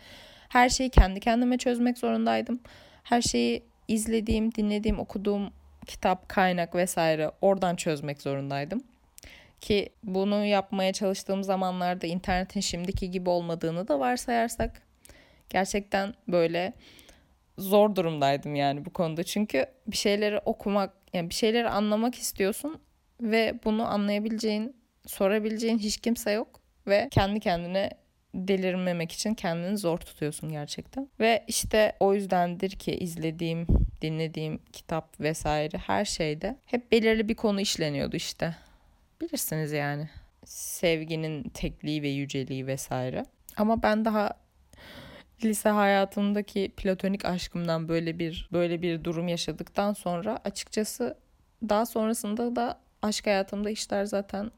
Her 0.48 0.68
şeyi 0.68 0.90
kendi 0.90 1.20
kendime 1.20 1.58
çözmek 1.58 1.98
zorundaydım. 1.98 2.60
Her 3.02 3.22
şeyi 3.22 3.62
izlediğim, 3.88 4.54
dinlediğim, 4.54 4.98
okuduğum 4.98 5.50
kitap, 5.86 6.28
kaynak 6.28 6.74
vesaire 6.74 7.30
oradan 7.40 7.76
çözmek 7.76 8.22
zorundaydım. 8.22 8.82
Ki 9.64 9.88
bunu 10.02 10.44
yapmaya 10.44 10.92
çalıştığım 10.92 11.44
zamanlarda 11.44 12.06
internetin 12.06 12.60
şimdiki 12.60 13.10
gibi 13.10 13.30
olmadığını 13.30 13.88
da 13.88 14.00
varsayarsak 14.00 14.82
gerçekten 15.50 16.14
böyle 16.28 16.72
zor 17.58 17.96
durumdaydım 17.96 18.54
yani 18.54 18.84
bu 18.84 18.92
konuda. 18.92 19.24
Çünkü 19.24 19.66
bir 19.86 19.96
şeyleri 19.96 20.38
okumak, 20.38 20.92
yani 21.12 21.30
bir 21.30 21.34
şeyleri 21.34 21.68
anlamak 21.68 22.14
istiyorsun 22.14 22.80
ve 23.20 23.54
bunu 23.64 23.86
anlayabileceğin 23.86 24.76
sorabileceğin 25.06 25.78
hiç 25.78 25.96
kimse 25.96 26.30
yok 26.30 26.60
ve 26.86 27.08
kendi 27.10 27.40
kendine 27.40 27.90
delirmemek 28.34 29.12
için 29.12 29.34
kendini 29.34 29.78
zor 29.78 29.98
tutuyorsun 29.98 30.50
gerçekten. 30.52 31.08
Ve 31.20 31.44
işte 31.48 31.96
o 32.00 32.14
yüzdendir 32.14 32.70
ki 32.70 32.92
izlediğim, 32.96 33.66
dinlediğim 34.02 34.58
kitap 34.72 35.20
vesaire 35.20 35.78
her 35.78 36.04
şeyde 36.04 36.56
hep 36.64 36.92
belirli 36.92 37.28
bir 37.28 37.34
konu 37.34 37.60
işleniyordu 37.60 38.16
işte. 38.16 38.54
Bilirsiniz 39.20 39.72
yani. 39.72 40.08
Sevginin 40.44 41.42
tekliği 41.42 42.02
ve 42.02 42.08
yüceliği 42.08 42.66
vesaire. 42.66 43.22
Ama 43.56 43.82
ben 43.82 44.04
daha 44.04 44.30
lise 45.44 45.68
hayatımdaki 45.68 46.72
platonik 46.76 47.24
aşkımdan 47.24 47.88
böyle 47.88 48.18
bir 48.18 48.48
böyle 48.52 48.82
bir 48.82 49.04
durum 49.04 49.28
yaşadıktan 49.28 49.92
sonra 49.92 50.38
açıkçası 50.44 51.18
daha 51.68 51.86
sonrasında 51.86 52.56
da 52.56 52.80
aşk 53.02 53.26
hayatımda 53.26 53.70
işler 53.70 54.04
zaten 54.04 54.50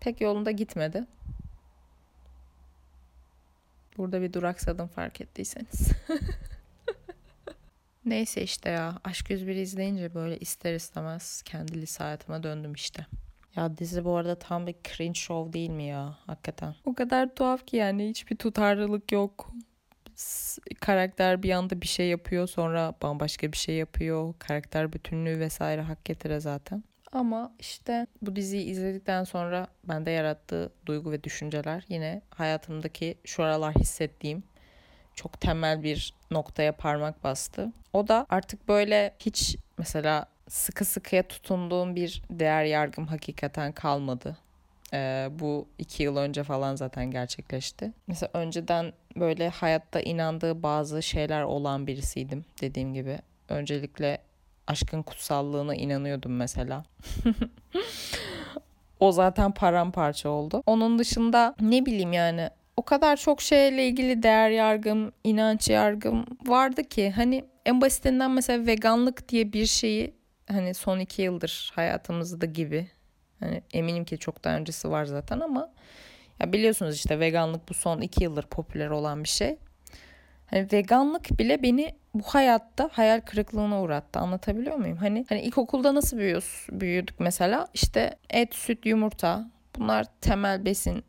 pek 0.00 0.20
yolunda 0.20 0.50
gitmedi. 0.50 1.04
Burada 3.96 4.22
bir 4.22 4.32
duraksadım 4.32 4.88
fark 4.88 5.20
ettiyseniz. 5.20 5.88
Neyse 8.04 8.42
işte 8.42 8.70
ya 8.70 8.98
Aşk 9.04 9.30
101 9.30 9.56
izleyince 9.56 10.14
böyle 10.14 10.38
ister 10.38 10.74
istemez 10.74 11.42
kendi 11.42 11.80
lise 11.82 12.04
hayatıma 12.04 12.42
döndüm 12.42 12.72
işte. 12.72 13.06
Ya 13.56 13.78
dizi 13.78 14.04
bu 14.04 14.16
arada 14.16 14.34
tam 14.34 14.66
bir 14.66 14.74
cringe 14.84 15.18
show 15.18 15.52
değil 15.52 15.70
mi 15.70 15.84
ya 15.84 16.18
hakikaten? 16.26 16.74
O 16.84 16.94
kadar 16.94 17.34
tuhaf 17.34 17.66
ki 17.66 17.76
yani 17.76 18.08
hiçbir 18.08 18.36
tutarlılık 18.36 19.12
yok. 19.12 19.50
Karakter 20.80 21.42
bir 21.42 21.50
anda 21.50 21.80
bir 21.82 21.86
şey 21.86 22.08
yapıyor 22.08 22.46
sonra 22.46 22.94
bambaşka 23.02 23.52
bir 23.52 23.56
şey 23.56 23.74
yapıyor. 23.74 24.34
Karakter 24.38 24.92
bütünlüğü 24.92 25.40
vesaire 25.40 25.80
hak 25.80 26.04
getire 26.04 26.40
zaten. 26.40 26.84
Ama 27.12 27.52
işte 27.58 28.06
bu 28.22 28.36
diziyi 28.36 28.64
izledikten 28.64 29.24
sonra 29.24 29.66
bende 29.88 30.10
yarattığı 30.10 30.72
duygu 30.86 31.12
ve 31.12 31.24
düşünceler 31.24 31.84
yine 31.88 32.22
hayatımdaki 32.30 33.18
şu 33.24 33.42
aralar 33.42 33.74
hissettiğim 33.74 34.42
çok 35.14 35.40
temel 35.40 35.82
bir 35.82 36.14
noktaya 36.30 36.72
parmak 36.76 37.24
bastı. 37.24 37.72
O 37.92 38.08
da 38.08 38.26
artık 38.28 38.68
böyle 38.68 39.14
hiç 39.18 39.56
mesela 39.78 40.26
sıkı 40.48 40.84
sıkıya 40.84 41.22
tutunduğum 41.22 41.96
bir 41.96 42.22
değer 42.30 42.64
yargım 42.64 43.06
hakikaten 43.06 43.72
kalmadı. 43.72 44.36
Ee, 44.92 45.28
bu 45.38 45.68
iki 45.78 46.02
yıl 46.02 46.16
önce 46.16 46.42
falan 46.42 46.76
zaten 46.76 47.10
gerçekleşti. 47.10 47.92
Mesela 48.06 48.30
önceden 48.34 48.92
böyle 49.16 49.48
hayatta 49.48 50.00
inandığı 50.00 50.62
bazı 50.62 51.02
şeyler 51.02 51.42
olan 51.42 51.86
birisiydim 51.86 52.44
dediğim 52.60 52.94
gibi. 52.94 53.18
Öncelikle 53.48 54.18
aşkın 54.66 55.02
kutsallığına 55.02 55.74
inanıyordum 55.74 56.36
mesela. 56.36 56.84
o 59.00 59.12
zaten 59.12 59.52
paramparça 59.52 60.28
oldu. 60.28 60.62
Onun 60.66 60.98
dışında 60.98 61.54
ne 61.60 61.86
bileyim 61.86 62.12
yani 62.12 62.50
o 62.76 62.82
kadar 62.82 63.16
çok 63.16 63.42
şeyle 63.42 63.88
ilgili 63.88 64.22
değer 64.22 64.50
yargım, 64.50 65.12
inanç 65.24 65.68
yargım 65.68 66.24
vardı 66.46 66.84
ki 66.84 67.10
hani 67.10 67.44
en 67.66 67.80
basitinden 67.80 68.30
mesela 68.30 68.66
veganlık 68.66 69.28
diye 69.28 69.52
bir 69.52 69.66
şeyi 69.66 70.14
hani 70.48 70.74
son 70.74 70.98
iki 70.98 71.22
yıldır 71.22 71.72
hayatımızda 71.74 72.46
gibi 72.46 72.90
hani 73.40 73.62
eminim 73.72 74.04
ki 74.04 74.18
çok 74.18 74.44
daha 74.44 74.56
öncesi 74.56 74.90
var 74.90 75.04
zaten 75.04 75.40
ama 75.40 75.72
ya 76.40 76.52
biliyorsunuz 76.52 76.94
işte 76.94 77.20
veganlık 77.20 77.68
bu 77.68 77.74
son 77.74 78.00
iki 78.00 78.24
yıldır 78.24 78.46
popüler 78.46 78.90
olan 78.90 79.24
bir 79.24 79.28
şey. 79.28 79.56
Hani 80.46 80.68
veganlık 80.72 81.38
bile 81.38 81.62
beni 81.62 81.94
bu 82.14 82.22
hayatta 82.22 82.90
hayal 82.92 83.20
kırıklığına 83.20 83.82
uğrattı. 83.82 84.18
Anlatabiliyor 84.18 84.76
muyum? 84.76 84.96
Hani 84.96 85.24
hani 85.28 85.40
ilkokulda 85.40 85.94
nasıl 85.94 86.18
büyüyoruz, 86.18 86.66
büyüdük 86.70 87.20
mesela? 87.20 87.68
İşte 87.74 88.16
et, 88.30 88.54
süt, 88.54 88.86
yumurta. 88.86 89.50
Bunlar 89.78 90.06
temel 90.20 90.64
besin 90.64 91.04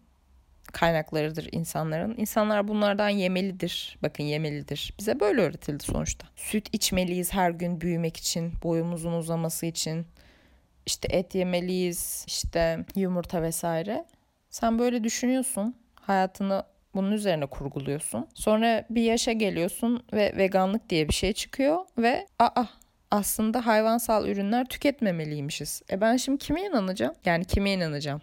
kaynaklarıdır 0.75 1.49
insanların. 1.51 2.15
İnsanlar 2.17 2.67
bunlardan 2.67 3.09
yemelidir. 3.09 3.97
Bakın 4.03 4.23
yemelidir. 4.23 4.93
Bize 4.99 5.19
böyle 5.19 5.41
öğretildi 5.41 5.83
sonuçta. 5.83 6.27
Süt 6.35 6.69
içmeliyiz 6.73 7.33
her 7.33 7.51
gün 7.51 7.81
büyümek 7.81 8.17
için, 8.17 8.53
boyumuzun 8.63 9.13
uzaması 9.13 9.65
için. 9.65 10.05
İşte 10.85 11.07
et 11.11 11.35
yemeliyiz, 11.35 12.25
işte 12.27 12.85
yumurta 12.95 13.41
vesaire. 13.41 14.05
Sen 14.49 14.79
böyle 14.79 15.03
düşünüyorsun. 15.03 15.75
Hayatını 15.95 16.63
bunun 16.95 17.11
üzerine 17.11 17.45
kurguluyorsun. 17.45 18.27
Sonra 18.33 18.85
bir 18.89 19.01
yaşa 19.01 19.31
geliyorsun 19.31 20.03
ve 20.13 20.33
veganlık 20.37 20.89
diye 20.89 21.09
bir 21.09 21.13
şey 21.13 21.33
çıkıyor 21.33 21.85
ve 21.97 22.27
aa 22.39 22.65
aslında 23.11 23.65
hayvansal 23.65 24.27
ürünler 24.27 24.65
tüketmemeliymişiz. 24.65 25.81
E 25.91 26.01
ben 26.01 26.17
şimdi 26.17 26.37
kime 26.37 26.61
inanacağım? 26.61 27.13
Yani 27.25 27.45
kime 27.45 27.73
inanacağım? 27.73 28.21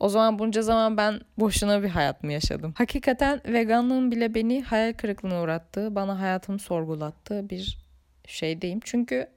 O 0.00 0.08
zaman 0.08 0.38
bunca 0.38 0.62
zaman 0.62 0.96
ben 0.96 1.20
boşuna 1.38 1.82
bir 1.82 1.88
hayat 1.88 2.24
mı 2.24 2.32
yaşadım? 2.32 2.74
Hakikaten 2.76 3.40
veganlığın 3.46 4.10
bile 4.10 4.34
beni 4.34 4.62
hayal 4.62 4.92
kırıklığına 4.92 5.42
uğrattığı, 5.42 5.94
bana 5.94 6.20
hayatımı 6.20 6.58
sorgulattığı 6.58 7.50
bir 7.50 7.78
şeydeyim. 8.26 8.80
Çünkü 8.84 9.28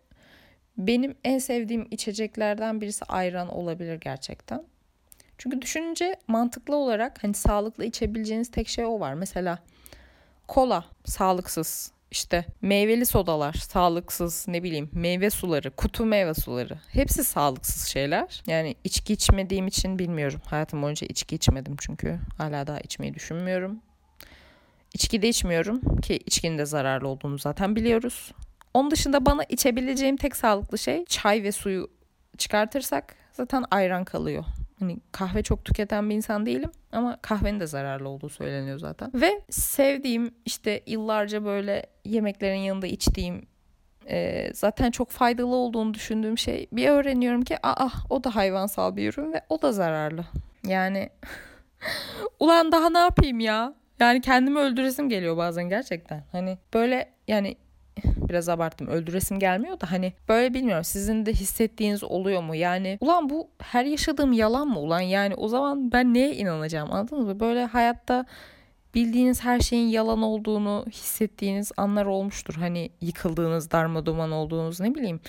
benim 0.78 1.16
en 1.24 1.40
sevdiğim 1.40 1.88
içeceklerden 1.92 2.82
birisi 2.82 3.06
ayran 3.06 3.50
olabilir 3.50 3.96
gerçekten. 3.96 4.64
Çünkü 5.38 5.62
düşününce 5.62 6.16
mantıklı 6.28 6.76
olarak 6.76 7.24
hani 7.24 7.34
sağlıklı 7.34 7.86
içebileceğiniz 7.86 8.52
tek 8.52 8.68
şey 8.68 8.86
o 8.86 9.00
var. 9.00 9.14
Mesela 9.14 9.60
kola 10.48 10.86
sağlıksız 11.06 11.92
işte 12.12 12.46
meyveli 12.62 13.06
sodalar, 13.06 13.54
sağlıksız 13.54 14.48
ne 14.48 14.64
bileyim 14.64 14.90
meyve 14.94 15.30
suları, 15.30 15.72
kutu 15.72 16.06
meyve 16.06 16.34
suları. 16.34 16.78
Hepsi 16.90 17.24
sağlıksız 17.24 17.88
şeyler. 17.88 18.44
Yani 18.48 18.76
içki 18.84 19.14
içmediğim 19.14 19.68
için 19.68 20.00
bilmiyorum. 20.00 20.42
Hayatım 20.46 20.82
boyunca 20.82 21.08
içki 21.08 21.36
içmedim 21.36 21.76
çünkü. 21.80 22.20
Hala 22.38 22.68
daha 22.68 22.80
içmeyi 22.80 23.14
düşünmüyorum. 23.14 23.80
İçki 24.94 25.22
de 25.22 25.30
içmiyorum 25.30 26.02
ki 26.02 26.20
içkinin 26.26 26.58
de 26.58 26.66
zararlı 26.66 27.08
olduğunu 27.08 27.40
zaten 27.40 27.76
biliyoruz. 27.76 28.32
Onun 28.74 28.92
dışında 28.92 29.26
bana 29.26 29.44
içebileceğim 29.44 30.18
tek 30.18 30.36
sağlıklı 30.36 30.78
şey 30.78 31.06
çay 31.06 31.44
ve 31.44 31.52
suyu 31.52 31.90
çıkartırsak 32.38 33.16
zaten 33.34 33.64
ayran 33.72 34.06
kalıyor. 34.06 34.46
Hani 34.82 34.98
kahve 35.12 35.44
çok 35.44 35.66
tüketen 35.66 36.10
bir 36.10 36.16
insan 36.16 36.46
değilim 36.46 36.72
ama 36.92 37.18
kahvenin 37.22 37.60
de 37.60 37.68
zararlı 37.68 38.10
olduğu 38.10 38.30
söyleniyor 38.30 38.80
zaten. 38.80 39.12
Ve 39.14 39.42
sevdiğim 39.50 40.32
işte 40.46 40.82
yıllarca 40.88 41.46
böyle 41.46 41.86
yemeklerin 42.06 42.60
yanında 42.60 42.88
içtiğim 42.88 43.46
e, 44.10 44.50
zaten 44.54 44.92
çok 44.92 45.10
faydalı 45.10 45.56
olduğunu 45.56 45.94
düşündüğüm 45.94 46.38
şey 46.38 46.68
bir 46.72 46.90
öğreniyorum 46.90 47.42
ki 47.42 47.58
aa 47.64 47.90
o 48.10 48.24
da 48.24 48.36
hayvansal 48.36 48.96
bir 48.96 49.14
ürün 49.14 49.34
ve 49.34 49.42
o 49.50 49.62
da 49.62 49.72
zararlı. 49.72 50.26
Yani 50.68 51.10
ulan 52.40 52.72
daha 52.72 52.90
ne 52.90 53.00
yapayım 53.00 53.40
ya? 53.40 53.74
Yani 54.00 54.22
kendimi 54.22 54.60
öldüresim 54.60 55.10
geliyor 55.10 55.38
bazen 55.38 55.70
gerçekten. 55.70 56.24
Hani 56.32 56.58
böyle 56.74 57.12
yani 57.28 57.56
biraz 58.06 58.50
abarttım 58.50 58.88
öldüresim 58.88 59.40
gelmiyor 59.40 59.80
da 59.80 59.92
hani 59.92 60.14
böyle 60.30 60.54
bilmiyorum 60.54 60.84
sizin 60.84 61.26
de 61.26 61.34
hissettiğiniz 61.34 62.04
oluyor 62.04 62.44
mu? 62.44 62.56
Yani 62.56 62.98
ulan 63.02 63.30
bu 63.30 63.48
her 63.60 63.86
yaşadığım 63.86 64.34
yalan 64.34 64.68
mı 64.68 64.80
ulan 64.80 65.00
yani 65.00 65.36
o 65.36 65.48
zaman 65.48 65.92
ben 65.92 66.14
neye 66.14 66.36
inanacağım 66.36 66.94
anladınız 66.94 67.26
mı? 67.26 67.40
Böyle 67.40 67.66
hayatta 67.66 68.26
bildiğiniz 68.96 69.44
her 69.44 69.60
şeyin 69.60 69.88
yalan 69.88 70.22
olduğunu 70.22 70.86
hissettiğiniz 70.92 71.72
anlar 71.78 72.06
olmuştur. 72.06 72.54
Hani 72.54 72.90
yıkıldığınız, 73.02 73.72
darmaduman 73.72 74.32
olduğunuz 74.32 74.80
ne 74.80 74.96
bileyim. 74.96 75.20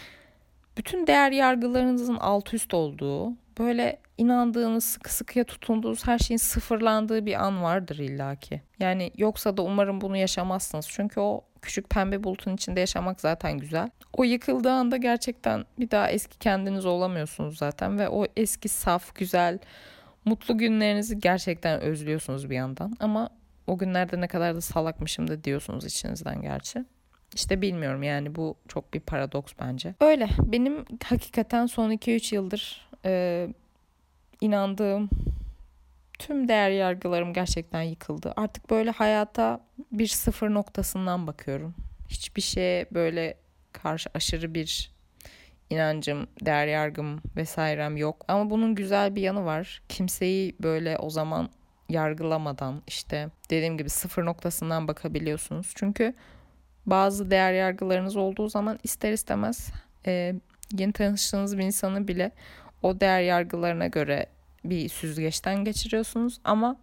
Bütün 0.76 1.06
değer 1.06 1.32
yargılarınızın 1.32 2.16
alt 2.16 2.54
üst 2.54 2.74
olduğu, 2.74 3.32
böyle 3.58 3.98
inandığınız, 4.22 4.84
sıkı 4.84 5.14
sıkıya 5.14 5.44
tutunduğunuz 5.44 6.06
her 6.06 6.18
şeyin 6.18 6.38
sıfırlandığı 6.38 7.26
bir 7.26 7.44
an 7.44 7.62
vardır 7.62 7.98
illaki. 7.98 8.60
Yani 8.78 9.12
yoksa 9.16 9.56
da 9.56 9.62
umarım 9.62 10.00
bunu 10.00 10.16
yaşamazsınız. 10.16 10.86
Çünkü 10.90 11.20
o 11.20 11.44
küçük 11.62 11.90
pembe 11.90 12.24
bulutun 12.24 12.54
içinde 12.54 12.80
yaşamak 12.80 13.20
zaten 13.20 13.58
güzel. 13.58 13.90
O 14.12 14.24
yıkıldığı 14.24 14.70
anda 14.70 14.96
gerçekten 14.96 15.64
bir 15.78 15.90
daha 15.90 16.10
eski 16.10 16.38
kendiniz 16.38 16.86
olamıyorsunuz 16.86 17.58
zaten 17.58 17.98
ve 17.98 18.08
o 18.08 18.26
eski 18.36 18.68
saf, 18.68 19.14
güzel, 19.14 19.58
mutlu 20.24 20.58
günlerinizi 20.58 21.20
gerçekten 21.20 21.80
özlüyorsunuz 21.80 22.50
bir 22.50 22.56
yandan. 22.56 22.96
Ama 23.00 23.28
o 23.66 23.78
günlerde 23.78 24.20
ne 24.20 24.28
kadar 24.28 24.54
da 24.54 24.60
salakmışım 24.60 25.28
da 25.28 25.44
diyorsunuz 25.44 25.84
içinizden 25.84 26.42
gerçi. 26.42 26.84
İşte 27.34 27.62
bilmiyorum 27.62 28.02
yani 28.02 28.34
bu 28.34 28.56
çok 28.68 28.94
bir 28.94 29.00
paradoks 29.00 29.52
bence. 29.60 29.94
Öyle 30.00 30.28
benim 30.38 30.84
hakikaten 31.04 31.66
son 31.66 31.90
2-3 31.90 32.34
yıldır 32.34 32.88
e, 33.04 33.48
inandığım 34.42 35.10
tüm 36.18 36.48
değer 36.48 36.70
yargılarım 36.70 37.32
gerçekten 37.32 37.82
yıkıldı. 37.82 38.32
Artık 38.36 38.70
böyle 38.70 38.90
hayata 38.90 39.60
bir 39.92 40.06
sıfır 40.06 40.50
noktasından 40.50 41.26
bakıyorum. 41.26 41.74
Hiçbir 42.08 42.42
şeye 42.42 42.86
böyle 42.90 43.34
karşı 43.72 44.10
aşırı 44.14 44.54
bir 44.54 44.92
inancım, 45.70 46.26
değer 46.40 46.66
yargım 46.66 47.20
vesairem 47.36 47.96
yok. 47.96 48.24
Ama 48.28 48.50
bunun 48.50 48.74
güzel 48.74 49.14
bir 49.14 49.22
yanı 49.22 49.44
var. 49.44 49.82
Kimseyi 49.88 50.56
böyle 50.60 50.98
o 50.98 51.10
zaman 51.10 51.48
yargılamadan 51.88 52.82
işte 52.86 53.28
dediğim 53.50 53.78
gibi 53.78 53.90
sıfır 53.90 54.24
noktasından 54.24 54.88
bakabiliyorsunuz. 54.88 55.72
Çünkü 55.74 56.14
bazı 56.86 57.30
değer 57.30 57.52
yargılarınız 57.52 58.16
olduğu 58.16 58.48
zaman 58.48 58.78
ister 58.82 59.12
istemez 59.12 59.70
e, 60.06 60.34
yeni 60.72 60.92
tanıştığınız 60.92 61.58
bir 61.58 61.62
insanı 61.62 62.08
bile 62.08 62.32
o 62.82 63.00
değer 63.00 63.22
yargılarına 63.22 63.86
göre 63.86 64.26
bir 64.64 64.88
süzgeçten 64.88 65.64
geçiriyorsunuz 65.64 66.40
ama 66.44 66.76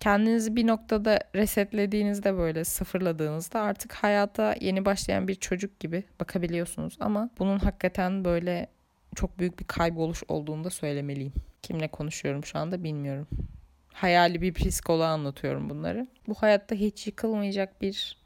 kendinizi 0.00 0.56
bir 0.56 0.66
noktada 0.66 1.20
resetlediğinizde 1.34 2.36
böyle 2.36 2.64
sıfırladığınızda 2.64 3.60
artık 3.60 3.92
hayata 3.92 4.54
yeni 4.60 4.84
başlayan 4.84 5.28
bir 5.28 5.34
çocuk 5.34 5.80
gibi 5.80 6.04
bakabiliyorsunuz 6.20 6.96
ama 7.00 7.30
bunun 7.38 7.58
hakikaten 7.58 8.24
böyle 8.24 8.66
çok 9.14 9.38
büyük 9.38 9.58
bir 9.58 9.64
kayboluş 9.64 10.22
olduğunu 10.28 10.64
da 10.64 10.70
söylemeliyim. 10.70 11.32
Kimle 11.62 11.88
konuşuyorum 11.88 12.44
şu 12.44 12.58
anda 12.58 12.84
bilmiyorum. 12.84 13.28
Hayali 13.92 14.42
bir 14.42 14.54
psikoloğa 14.54 15.08
anlatıyorum 15.08 15.70
bunları. 15.70 16.06
Bu 16.28 16.34
hayatta 16.34 16.74
hiç 16.74 17.06
yıkılmayacak 17.06 17.82
bir 17.82 18.16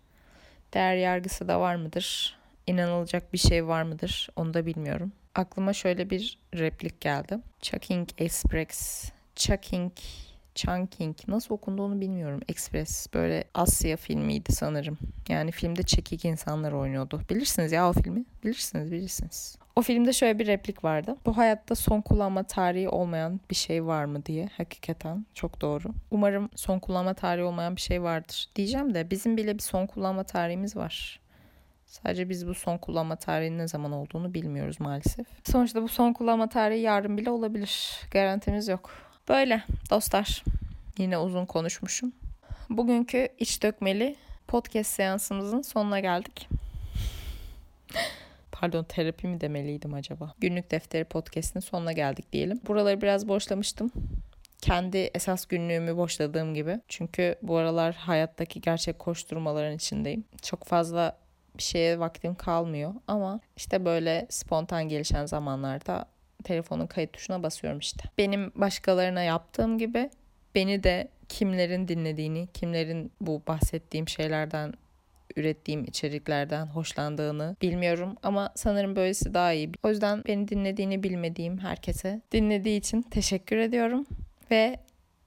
değer 0.75 0.97
yargısı 0.97 1.49
da 1.49 1.61
var 1.61 1.77
mıdır? 1.77 2.37
İnanılacak 2.67 3.33
bir 3.33 3.38
şey 3.38 3.67
var 3.67 3.83
mıdır? 3.83 4.29
Onu 4.37 4.55
da 4.55 4.67
bilmiyorum 4.67 5.12
aklıma 5.35 5.73
şöyle 5.73 6.11
bir 6.11 6.38
replik 6.55 7.01
geldi. 7.01 7.38
Chucking 7.61 8.09
Express 8.18 9.11
Chucking 9.37 9.92
Chunking 10.55 11.16
nasıl 11.29 11.55
okunduğunu 11.55 12.01
bilmiyorum. 12.01 12.40
Express 12.49 13.07
böyle 13.14 13.44
Asya 13.55 13.97
filmiydi 13.97 14.53
sanırım. 14.53 14.99
Yani 15.29 15.51
filmde 15.51 15.83
çekik 15.83 16.25
insanlar 16.25 16.73
oynuyordu. 16.73 17.20
Bilirsiniz 17.31 17.73
ya 17.73 17.88
o 17.88 17.92
filmi. 17.92 18.25
Bilirsiniz 18.44 18.92
bilirsiniz. 18.92 19.59
O 19.77 19.83
filmde 19.83 20.12
şöyle 20.12 20.38
bir 20.38 20.47
replik 20.47 20.85
vardı. 20.85 21.16
Bu 21.27 21.37
hayatta 21.37 21.75
son 21.75 22.01
kullanma 22.01 22.42
tarihi 22.42 22.88
olmayan 22.88 23.40
bir 23.51 23.55
şey 23.55 23.85
var 23.85 24.05
mı 24.05 24.27
diye. 24.27 24.49
Hakikaten 24.57 25.27
çok 25.35 25.61
doğru. 25.61 25.88
Umarım 26.11 26.51
son 26.55 26.79
kullanma 26.79 27.14
tarihi 27.14 27.44
olmayan 27.44 27.77
bir 27.77 27.81
şey 27.81 28.03
vardır. 28.03 28.49
Diyeceğim 28.57 28.94
de 28.94 29.11
bizim 29.11 29.37
bile 29.37 29.55
bir 29.55 29.62
son 29.62 29.87
kullanma 29.87 30.25
tarihimiz 30.25 30.77
var. 30.77 31.20
Sadece 32.03 32.29
biz 32.29 32.47
bu 32.47 32.55
son 32.55 32.79
kullanma 32.79 33.17
tarihinin 33.17 33.59
ne 33.59 33.69
zaman 33.69 33.93
olduğunu 33.93 34.35
bilmiyoruz 34.35 34.81
maalesef. 34.81 35.27
Sonuçta 35.45 35.83
bu 35.83 35.89
son 35.89 36.13
kullanma 36.13 36.49
tarihi 36.49 36.81
yarın 36.81 37.19
bile 37.19 37.31
olabilir. 37.31 38.01
Garantimiz 38.11 38.69
yok. 38.69 38.91
Böyle 39.29 39.63
dostlar. 39.91 40.45
Yine 40.99 41.19
uzun 41.19 41.47
konuşmuşum. 41.47 42.13
Bugünkü 42.71 43.29
iç 43.39 43.63
dökmeli 43.63 44.17
podcast 44.49 44.91
seansımızın 44.91 45.63
sonuna 45.63 46.01
geldik. 46.01 46.49
Pardon 48.53 48.85
terapi 48.85 49.27
mi 49.27 49.41
demeliydim 49.41 49.95
acaba? 49.95 50.35
Günlük 50.39 50.71
defteri 50.71 51.05
podcast'in 51.05 51.61
sonuna 51.61 51.93
geldik 51.93 52.33
diyelim. 52.33 52.61
Buraları 52.67 53.03
biraz 53.03 53.29
boşlamıştım. 53.29 53.91
Kendi 54.61 54.99
esas 54.99 55.47
günlüğümü 55.47 55.97
boşladığım 55.97 56.55
gibi. 56.55 56.81
Çünkü 56.89 57.35
bu 57.43 57.57
aralar 57.57 57.95
hayattaki 57.95 58.61
gerçek 58.61 58.99
koşturmaların 58.99 59.77
içindeyim. 59.77 60.25
Çok 60.43 60.65
fazla 60.65 61.24
bir 61.59 61.62
şeye 61.62 61.99
vaktim 61.99 62.35
kalmıyor 62.35 62.95
ama 63.09 63.40
işte 63.57 63.85
böyle 63.85 64.27
spontan 64.31 64.88
gelişen 64.88 65.27
zamanlarda 65.27 66.07
telefonun 66.45 66.87
kayıt 66.87 67.12
tuşuna 67.12 67.43
basıyorum 67.43 67.79
işte. 67.79 68.05
Benim 68.19 68.53
başkalarına 68.55 69.23
yaptığım 69.23 69.79
gibi 69.79 70.11
beni 70.55 70.83
de 70.83 71.09
kimlerin 71.29 71.88
dinlediğini, 71.88 72.47
kimlerin 72.55 73.12
bu 73.21 73.43
bahsettiğim 73.47 74.09
şeylerden 74.09 74.75
ürettiğim 75.37 75.85
içeriklerden 75.85 76.67
hoşlandığını 76.67 77.57
bilmiyorum 77.62 78.17
ama 78.23 78.53
sanırım 78.55 78.97
böylesi 78.97 79.35
daha 79.35 79.53
iyi. 79.53 79.73
O 79.83 79.90
yüzden 79.90 80.23
beni 80.29 80.49
dinlediğini 80.49 81.03
bilmediğim 81.03 81.59
herkese 81.59 82.21
dinlediği 82.33 82.79
için 82.79 83.03
teşekkür 83.03 83.57
ediyorum 83.57 84.07
ve 84.51 84.77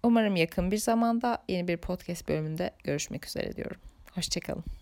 umarım 0.03 0.35
yakın 0.35 0.71
bir 0.71 0.77
zamanda 0.77 1.43
yeni 1.47 1.67
bir 1.67 1.77
podcast 1.77 2.27
bölümünde 2.27 2.71
görüşmek 2.83 3.25
üzere 3.25 3.55
diyorum. 3.55 3.81
Hoşçakalın. 4.15 4.76